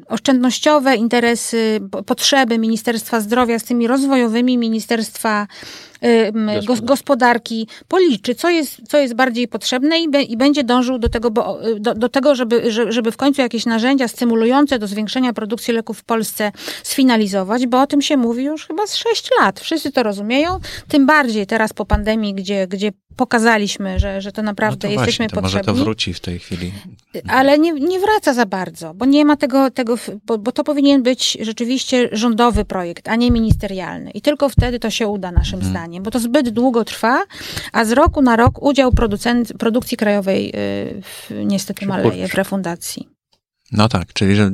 oszczędnościowe 0.07 0.95
interesy, 0.95 1.79
potrzeby 2.05 2.57
Ministerstwa 2.57 3.19
Zdrowia 3.19 3.59
z 3.59 3.63
tymi 3.63 3.87
rozwojowymi 3.87 4.57
Ministerstwa 4.57 5.47
Gospodarki, 6.67 6.85
gospodarki 6.85 7.67
policzy, 7.87 8.35
co 8.35 8.49
jest, 8.49 8.81
co 8.87 8.97
jest 8.97 9.13
bardziej 9.13 9.47
potrzebne 9.47 9.99
i, 9.99 10.09
be, 10.09 10.21
i 10.21 10.37
będzie 10.37 10.63
dążył 10.63 10.99
do 10.99 11.09
tego, 11.09 11.31
bo, 11.31 11.59
do, 11.79 11.93
do 11.93 12.09
tego 12.09 12.35
żeby, 12.35 12.71
żeby 12.89 13.11
w 13.11 13.17
końcu 13.17 13.41
jakieś 13.41 13.65
narzędzia 13.65 14.07
stymulujące 14.07 14.79
do 14.79 14.87
zwiększenia 14.87 15.33
produkcji 15.33 15.73
leków 15.73 15.99
w 15.99 16.03
Polsce 16.03 16.51
sfinalizować, 16.83 17.67
bo 17.67 17.81
o 17.81 17.87
tym 17.87 18.01
się 18.01 18.17
mówi 18.17 18.43
już 18.43 18.67
chyba 18.67 18.87
z 18.87 18.95
6 18.95 19.29
lat. 19.39 19.59
Wszyscy 19.59 19.91
to 19.91 20.03
rozumieją, 20.03 20.59
tym 20.87 21.05
bardziej 21.05 21.47
teraz 21.47 21.73
po 21.73 21.85
pandemii, 21.85 22.33
gdzie, 22.33 22.67
gdzie 22.67 22.91
pokazaliśmy, 23.15 23.99
że, 23.99 24.21
że 24.21 24.31
to 24.31 24.41
naprawdę 24.41 24.87
no 24.87 24.93
to 24.93 24.99
jesteśmy 24.99 25.25
właśnie, 25.25 25.35
to 25.35 25.41
potrzebni. 25.41 25.67
Może 25.67 25.79
to 25.79 25.83
wróci 25.85 26.13
w 26.13 26.19
tej 26.19 26.39
chwili. 26.39 26.71
Ale 27.27 27.59
nie, 27.59 27.71
nie 27.71 27.99
wraca 27.99 28.33
za 28.33 28.45
bardzo, 28.45 28.93
bo 28.93 29.05
nie 29.05 29.25
ma 29.25 29.37
tego, 29.37 29.71
tego 29.71 29.95
bo, 30.25 30.37
bo 30.37 30.51
to 30.51 30.63
powinien 30.63 31.03
być 31.03 31.37
rzeczywiście 31.41 32.09
rządowy 32.11 32.65
projekt, 32.65 33.07
a 33.07 33.15
nie 33.15 33.31
ministerialny. 33.31 34.11
I 34.11 34.21
tylko 34.21 34.49
wtedy 34.49 34.79
to 34.79 34.89
się 34.89 35.07
uda, 35.07 35.31
naszym 35.31 35.59
hmm. 35.59 35.69
zdaniem, 35.69 35.90
bo 35.99 36.11
to 36.11 36.19
zbyt 36.19 36.49
długo 36.49 36.85
trwa, 36.85 37.23
a 37.71 37.85
z 37.85 37.91
roku 37.91 38.21
na 38.21 38.35
rok 38.35 38.63
udział 38.63 38.91
producent, 38.91 39.53
produkcji 39.59 39.97
krajowej 39.97 40.53
yy, 41.29 41.45
niestety 41.45 41.85
maleje 41.85 42.27
w 42.27 42.33
refundacji. 42.33 43.07
No 43.71 43.89
tak, 43.89 44.13
czyli 44.13 44.35
że 44.35 44.51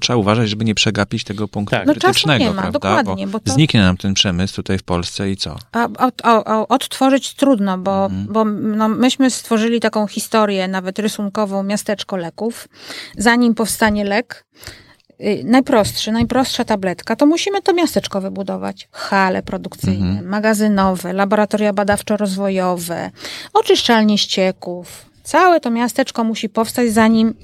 trzeba 0.00 0.16
uważać, 0.16 0.48
żeby 0.48 0.64
nie 0.64 0.74
przegapić 0.74 1.24
tego 1.24 1.48
punktu 1.48 1.76
tak. 1.76 1.84
krytycznego, 1.84 2.44
no 2.44 2.50
nie 2.50 2.56
ma, 2.56 2.62
prawda? 2.62 2.78
Dokładnie, 2.78 3.26
bo, 3.26 3.32
bo 3.32 3.40
to... 3.40 3.52
zniknie 3.52 3.80
nam 3.80 3.96
ten 3.96 4.14
przemysł 4.14 4.54
tutaj 4.54 4.78
w 4.78 4.82
Polsce 4.82 5.30
i 5.30 5.36
co? 5.36 5.56
A, 5.72 5.88
od, 5.98 6.14
a, 6.24 6.68
odtworzyć 6.68 7.34
trudno, 7.34 7.78
bo, 7.78 8.04
mhm. 8.04 8.26
bo 8.32 8.44
no, 8.44 8.88
myśmy 8.88 9.30
stworzyli 9.30 9.80
taką 9.80 10.06
historię, 10.06 10.68
nawet 10.68 10.98
rysunkową, 10.98 11.62
miasteczko 11.62 12.16
leków. 12.16 12.68
Zanim 13.16 13.54
powstanie 13.54 14.04
lek, 14.04 14.44
y, 14.56 14.91
najprostszy, 15.44 16.12
najprostsza 16.12 16.64
tabletka, 16.64 17.16
to 17.16 17.26
musimy 17.26 17.62
to 17.62 17.74
miasteczko 17.74 18.20
wybudować. 18.20 18.88
Hale 18.92 19.42
produkcyjne, 19.42 20.08
mhm. 20.08 20.28
magazynowe, 20.28 21.12
laboratoria 21.12 21.72
badawczo-rozwojowe, 21.72 23.10
oczyszczalnie 23.52 24.18
ścieków, 24.18 25.12
Całe 25.22 25.60
to 25.60 25.70
miasteczko 25.70 26.24
musi 26.24 26.48
powstać, 26.48 26.90
zanim 26.90 27.34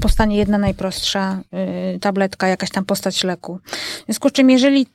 powstanie 0.00 0.36
jedna 0.36 0.58
najprostsza 0.58 1.40
y, 1.94 1.98
tabletka, 1.98 2.48
jakaś 2.48 2.70
tam 2.70 2.84
postać 2.84 3.24
leku. 3.24 3.58
W 4.02 4.04
związku 4.04 4.28
z 4.28 4.32
czym, 4.32 4.50
jeżeli 4.50 4.86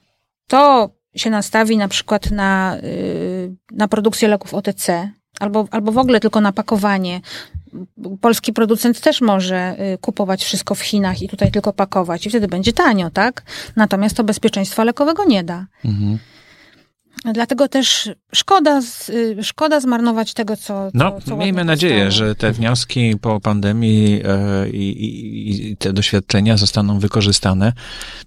to 0.48 0.90
się 1.16 1.30
nastawi 1.30 1.78
na 1.78 1.88
przykład 1.88 2.32
na, 2.32 2.78
y, 2.84 3.56
na 3.72 3.88
produkcję 3.88 4.28
leków 4.28 4.54
OTC, 4.54 5.12
albo, 5.40 5.68
albo 5.72 5.92
w 5.92 5.98
ogóle 5.98 6.20
tylko 6.20 6.42
na 6.42 6.52
pakowanie, 6.52 7.22
polski 8.22 8.54
producent 8.54 9.00
też 9.00 9.22
może 9.22 9.76
y, 9.94 9.98
kupować 9.98 10.44
wszystko 10.44 10.76
w 10.76 10.82
Chinach 10.82 11.22
i 11.22 11.30
tutaj 11.30 11.52
tylko 11.52 11.74
pakować 11.74 12.26
i 12.26 12.30
wtedy 12.30 12.48
będzie 12.48 12.74
tanio, 12.74 13.10
tak? 13.10 13.44
Natomiast 13.76 14.18
to 14.18 14.24
bezpieczeństwa 14.24 14.84
lekowego 14.84 15.26
nie 15.26 15.44
da. 15.44 15.66
Mhm. 15.86 16.20
Dlatego 17.34 17.68
też 17.68 18.10
szkoda, 18.34 18.82
y, 19.10 19.44
szkoda 19.44 19.80
zmarnować 19.80 20.34
tego, 20.34 20.58
co. 20.58 20.90
No, 20.94 21.22
co 21.26 21.38
miejmy 21.38 21.66
nadzieję, 21.66 22.12
że 22.12 22.36
te 22.36 22.52
wnioski 22.52 23.16
po 23.22 23.40
pandemii 23.40 24.22
e, 24.26 24.70
i, 24.70 25.72
i, 25.72 25.78
te 25.78 25.94
doświadczenia 25.94 26.58
zostaną 26.58 27.00
wykorzystane. 27.00 27.74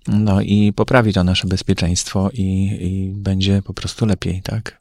No 0.09 0.41
i 0.41 0.73
poprawi 0.73 1.13
to 1.13 1.25
nasze 1.25 1.49
bezpieczeństwo 1.49 2.31
i, 2.33 2.69
i 2.81 3.13
będzie 3.15 3.63
po 3.63 3.75
prostu 3.75 4.07
lepiej, 4.07 4.43
tak? 4.43 4.81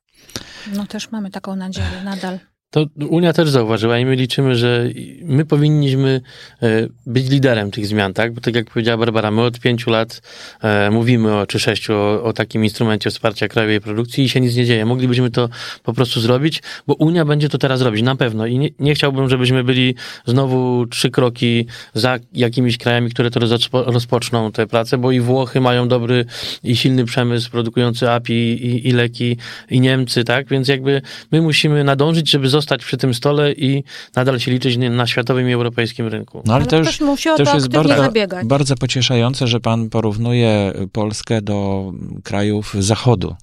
No 0.73 0.85
też 0.85 1.11
mamy 1.11 1.31
taką 1.31 1.55
nadzieję 1.55 2.01
nadal. 2.03 2.39
To 2.75 2.85
Unia 3.09 3.33
też 3.33 3.49
zauważyła 3.49 3.99
i 3.99 4.05
my 4.05 4.15
liczymy, 4.15 4.55
że 4.55 4.89
my 5.21 5.45
powinniśmy 5.45 6.21
e, 6.61 6.87
być 7.05 7.29
liderem 7.29 7.71
tych 7.71 7.87
zmian, 7.87 8.13
tak? 8.13 8.33
Bo 8.33 8.41
tak 8.41 8.55
jak 8.55 8.69
powiedziała 8.69 8.97
Barbara, 8.97 9.31
my 9.31 9.41
od 9.41 9.59
pięciu 9.59 9.89
lat 9.89 10.21
e, 10.61 10.91
mówimy 10.91 11.35
o, 11.35 11.45
czy 11.47 11.59
sześciu 11.59 11.93
o, 11.93 12.23
o 12.23 12.33
takim 12.33 12.63
instrumencie 12.63 13.09
wsparcia 13.09 13.47
krajowej 13.47 13.81
produkcji 13.81 14.23
i 14.23 14.29
się 14.29 14.41
nic 14.41 14.55
nie 14.55 14.65
dzieje. 14.65 14.85
Moglibyśmy 14.85 15.31
to 15.31 15.49
po 15.83 15.93
prostu 15.93 16.19
zrobić, 16.19 16.63
bo 16.87 16.93
Unia 16.93 17.25
będzie 17.25 17.49
to 17.49 17.57
teraz 17.57 17.81
robić, 17.81 18.01
na 18.01 18.15
pewno. 18.15 18.45
I 18.45 18.59
nie, 18.59 18.69
nie 18.79 18.95
chciałbym, 18.95 19.29
żebyśmy 19.29 19.63
byli 19.63 19.95
znowu 20.25 20.85
trzy 20.87 21.09
kroki 21.09 21.65
za 21.93 22.19
jakimiś 22.33 22.77
krajami, 22.77 23.09
które 23.09 23.31
to 23.31 23.39
rozpoczną 23.71 24.51
te 24.51 24.67
prace, 24.67 24.97
bo 24.97 25.11
i 25.11 25.19
Włochy 25.19 25.61
mają 25.61 25.87
dobry 25.87 26.25
i 26.63 26.75
silny 26.75 27.05
przemysł 27.05 27.51
produkujący 27.51 28.09
API 28.09 28.33
i, 28.33 28.87
i 28.87 28.91
leki, 28.91 29.37
i 29.69 29.79
Niemcy, 29.79 30.23
tak? 30.23 30.47
Więc 30.47 30.67
jakby 30.67 31.01
my 31.31 31.41
musimy 31.41 31.83
nadążyć, 31.83 32.29
żeby 32.29 32.49
zostać 32.49 32.64
zostać 32.65 32.85
przy 32.85 32.97
tym 32.97 33.13
stole 33.13 33.53
i 33.53 33.83
nadal 34.15 34.39
się 34.39 34.51
liczyć 34.51 34.77
na 34.77 35.07
światowym 35.07 35.49
i 35.49 35.53
europejskim 35.53 36.07
rynku. 36.07 36.41
No 36.45 36.53
ale, 36.53 36.61
ale 36.61 36.69
to 36.69 36.77
już, 36.77 36.97
to 36.97 37.39
już 37.39 37.53
jest 37.53 37.69
bardzo, 37.69 38.09
bardzo 38.45 38.75
pocieszające, 38.75 39.47
że 39.47 39.59
pan 39.59 39.89
porównuje 39.89 40.73
Polskę 40.91 41.41
do 41.41 41.91
krajów 42.23 42.75
zachodu. 42.79 43.35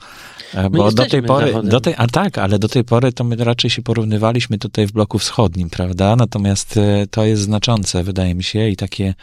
E, 0.55 0.71
bo 0.71 0.93
do 0.93 1.07
tej 1.07 1.23
pory, 1.23 1.55
do 1.63 1.81
tej, 1.81 1.95
a 1.97 2.07
tak, 2.07 2.39
ale 2.39 2.59
do 2.59 2.69
tej 2.69 2.85
pory 2.85 3.13
to 3.13 3.25
my 3.25 3.37
raczej 3.37 3.71
się 3.71 3.83
porównywaliśmy 3.83 4.59
tutaj 4.59 4.87
w 4.87 4.93
bloku 4.93 5.19
wschodnim, 5.19 5.71
prawda? 5.71 6.17
Natomiast 6.17 6.77
e, 6.77 7.07
to 7.11 7.25
jest 7.25 7.43
znaczące, 7.43 8.05
wydaje 8.05 8.35
mi 8.35 8.45
się, 8.45 8.69
i 8.69 8.77
takie, 8.77 9.15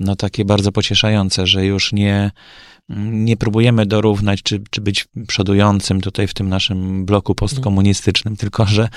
no 0.00 0.16
takie 0.16 0.44
bardzo 0.44 0.72
pocieszające, 0.72 1.46
że 1.46 1.66
już 1.66 1.92
nie, 1.92 2.30
nie 2.98 3.36
próbujemy 3.36 3.86
dorównać, 3.86 4.42
czy, 4.42 4.62
czy 4.70 4.80
być 4.80 5.08
przodującym 5.28 6.00
tutaj 6.00 6.26
w 6.26 6.34
tym 6.34 6.48
naszym 6.48 7.04
bloku 7.04 7.34
postkomunistycznym, 7.34 8.36
tylko 8.36 8.66
że 8.66 8.88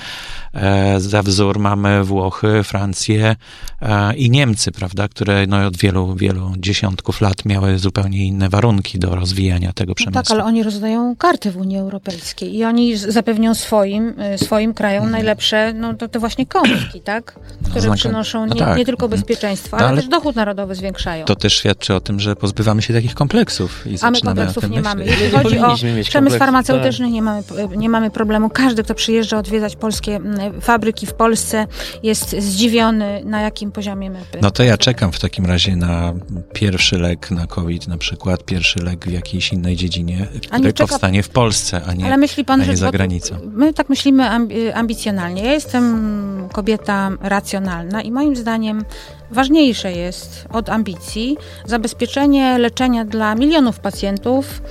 e, 0.54 1.00
za 1.00 1.22
wzór 1.22 1.58
mamy 1.58 2.04
Włochy, 2.04 2.62
Francję 2.62 3.36
e, 3.82 4.14
i 4.14 4.30
Niemcy, 4.30 4.72
prawda, 4.72 5.08
które 5.08 5.46
no, 5.46 5.66
od 5.66 5.76
wielu, 5.76 6.14
wielu 6.14 6.52
dziesiątków 6.58 7.20
lat 7.20 7.44
miały 7.44 7.78
zupełnie 7.78 8.26
inne 8.26 8.48
warunki 8.48 8.98
do 8.98 9.14
rozwijania 9.14 9.72
tego 9.72 9.94
przemysłu. 9.94 10.18
No 10.18 10.22
tak, 10.22 10.30
ale 10.30 10.44
oni 10.44 10.62
rozdają 10.62 11.16
karty 11.16 11.50
w 11.50 11.56
Unii 11.56 11.78
Europejskiej 11.78 12.56
i 12.56 12.64
oni 12.64 12.96
zapewnią 12.96 13.54
swoim, 13.54 14.14
e, 14.18 14.38
swoim 14.38 14.74
krajom 14.74 15.04
mhm. 15.04 15.12
najlepsze, 15.12 15.72
no 15.72 15.94
to, 15.94 16.08
to 16.08 16.20
właśnie 16.20 16.46
kąski, 16.46 17.00
tak, 17.00 17.38
które 17.70 17.88
no, 17.88 17.94
przynoszą 17.94 18.46
no 18.46 18.54
nie, 18.54 18.60
tak. 18.60 18.78
nie, 18.78 18.84
tylko 18.84 19.08
bezpieczeństwo, 19.08 19.76
ale, 19.76 19.88
ale 19.88 19.96
też 19.96 20.08
dochód 20.08 20.36
narodowy 20.36 20.74
zwiększają. 20.74 21.24
To 21.24 21.36
też 21.36 21.56
świadczy 21.56 21.94
o 21.94 22.00
tym, 22.00 22.20
że 22.20 22.36
pozbywamy 22.36 22.82
się 22.82 22.94
takich 22.94 23.14
kompleksów 23.14 23.75
i 23.86 23.96
A 24.02 24.10
my 24.10 24.20
kompleksów 24.20 24.70
nie 24.70 24.82
mamy. 24.82 25.04
Jeśli 25.06 25.30
chodzi 25.30 25.58
o 25.58 25.74
przemysł 26.04 26.38
farmaceutyczny, 26.38 27.04
tak. 27.04 27.14
nie 27.14 27.22
mamy, 27.22 27.42
nie 27.76 27.88
mamy 27.88 28.10
problemu. 28.10 28.50
Każdy, 28.50 28.82
kto 28.82 28.94
przyjeżdża 28.94 29.38
odwiedzać 29.38 29.76
polskie 29.76 30.20
fabryki 30.60 31.06
w 31.06 31.14
Polsce, 31.14 31.66
jest 32.02 32.36
zdziwiony, 32.38 33.22
na 33.24 33.40
jakim 33.40 33.72
poziomie 33.72 34.10
my. 34.10 34.18
No 34.42 34.50
to 34.50 34.62
ja 34.62 34.78
czekam 34.78 35.12
w 35.12 35.20
takim 35.20 35.46
razie 35.46 35.76
na 35.76 36.14
pierwszy 36.52 36.98
lek 36.98 37.30
na 37.30 37.46
COVID, 37.46 37.88
na 37.88 37.98
przykład 37.98 38.44
pierwszy 38.44 38.82
lek 38.82 39.06
w 39.06 39.12
jakiejś 39.12 39.52
innej 39.52 39.76
dziedzinie, 39.76 40.26
który 40.50 40.72
czeka... 40.72 40.88
powstanie 40.88 41.22
w 41.22 41.28
Polsce, 41.28 41.80
a 41.86 41.92
nie, 41.92 42.06
Ale 42.06 42.16
myśli 42.16 42.44
pan, 42.44 42.60
a 42.60 42.64
nie 42.64 42.76
za 42.76 42.90
granicą. 42.90 43.34
My 43.52 43.74
tak 43.74 43.88
myślimy 43.88 44.30
ambicjonalnie. 44.74 45.44
Ja 45.44 45.52
jestem 45.52 46.48
kobieta 46.52 47.10
racjonalna 47.20 48.02
i 48.02 48.10
moim 48.10 48.36
zdaniem 48.36 48.84
Ważniejsze 49.30 49.92
jest 49.92 50.46
od 50.52 50.68
ambicji 50.68 51.36
zabezpieczenie 51.64 52.58
leczenia 52.58 53.04
dla 53.04 53.34
milionów 53.34 53.80
pacjentów, 53.80 54.62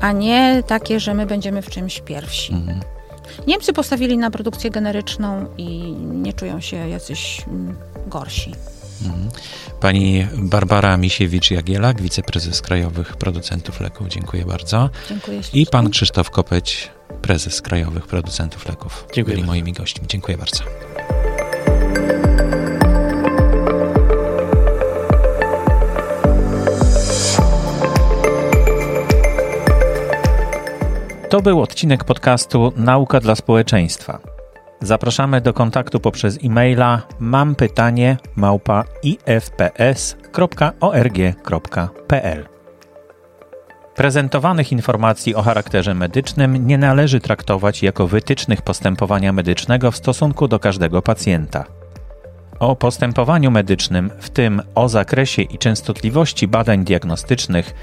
a 0.00 0.12
nie 0.12 0.62
takie, 0.66 1.00
że 1.00 1.14
my 1.14 1.26
będziemy 1.26 1.62
w 1.62 1.70
czymś 1.70 2.00
pierwsi. 2.00 2.52
Mhm. 2.52 2.80
Niemcy 3.46 3.72
postawili 3.72 4.18
na 4.18 4.30
produkcję 4.30 4.70
generyczną 4.70 5.46
i 5.58 5.68
nie 5.98 6.32
czują 6.32 6.60
się 6.60 6.76
jacyś 6.76 7.42
mm, 7.46 7.76
gorsi. 8.06 8.52
Mhm. 9.02 9.28
Pani 9.80 10.26
Barbara 10.36 10.96
Misiewicz-Jagielak, 10.96 12.00
wiceprezes 12.00 12.62
Krajowych 12.62 13.16
Producentów 13.16 13.80
Leków. 13.80 14.08
Dziękuję 14.08 14.44
bardzo. 14.44 14.90
Dziękuję 15.08 15.40
I 15.52 15.66
pan 15.66 15.90
Krzysztof 15.90 16.30
Kopeć, 16.30 16.90
prezes 17.22 17.62
Krajowych 17.62 18.06
Producentów 18.06 18.68
Leków. 18.68 19.06
Dziękuję 19.14 19.36
byli 19.36 19.46
moimi 19.46 19.72
gośćmi. 19.72 20.06
Dziękuję 20.08 20.38
bardzo. 20.38 20.64
To 31.34 31.42
był 31.42 31.62
odcinek 31.62 32.04
podcastu 32.04 32.72
Nauka 32.76 33.20
dla 33.20 33.34
społeczeństwa. 33.34 34.18
Zapraszamy 34.80 35.40
do 35.40 35.52
kontaktu 35.52 36.00
poprzez 36.00 36.38
e-maila 36.44 37.02
mam 37.18 37.54
pytanie 37.54 38.16
małpa 38.36 38.84
ifps.org.pl. 39.02 40.08
Prezentowanych 43.94 44.72
informacji 44.72 45.34
o 45.34 45.42
charakterze 45.42 45.94
medycznym 45.94 46.66
nie 46.66 46.78
należy 46.78 47.20
traktować 47.20 47.82
jako 47.82 48.06
wytycznych 48.06 48.62
postępowania 48.62 49.32
medycznego 49.32 49.90
w 49.90 49.96
stosunku 49.96 50.48
do 50.48 50.58
każdego 50.58 51.02
pacjenta. 51.02 51.64
O 52.58 52.76
postępowaniu 52.76 53.50
medycznym, 53.50 54.10
w 54.18 54.30
tym 54.30 54.62
o 54.74 54.88
zakresie 54.88 55.42
i 55.42 55.58
częstotliwości 55.58 56.48
badań 56.48 56.84
diagnostycznych 56.84 57.74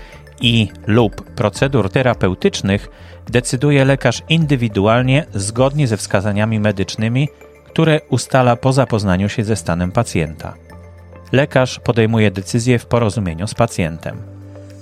i 0.41 0.67
lub 0.87 1.21
procedur 1.35 1.89
terapeutycznych 1.89 2.89
decyduje 3.29 3.85
lekarz 3.85 4.21
indywidualnie 4.29 5.25
zgodnie 5.33 5.87
ze 5.87 5.97
wskazaniami 5.97 6.59
medycznymi, 6.59 7.29
które 7.65 7.99
ustala 8.09 8.55
po 8.55 8.73
zapoznaniu 8.73 9.29
się 9.29 9.43
ze 9.43 9.55
stanem 9.55 9.91
pacjenta. 9.91 10.53
Lekarz 11.31 11.79
podejmuje 11.79 12.31
decyzję 12.31 12.79
w 12.79 12.85
porozumieniu 12.85 13.47
z 13.47 13.53
pacjentem. 13.53 14.17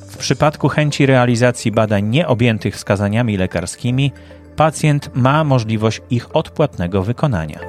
W 0.09 0.17
przypadku 0.17 0.69
chęci 0.69 1.05
realizacji 1.05 1.71
badań 1.71 2.05
nieobjętych 2.05 2.75
wskazaniami 2.75 3.37
lekarskimi, 3.37 4.11
pacjent 4.55 5.09
ma 5.13 5.43
możliwość 5.43 6.01
ich 6.09 6.35
odpłatnego 6.35 7.03
wykonania. 7.03 7.59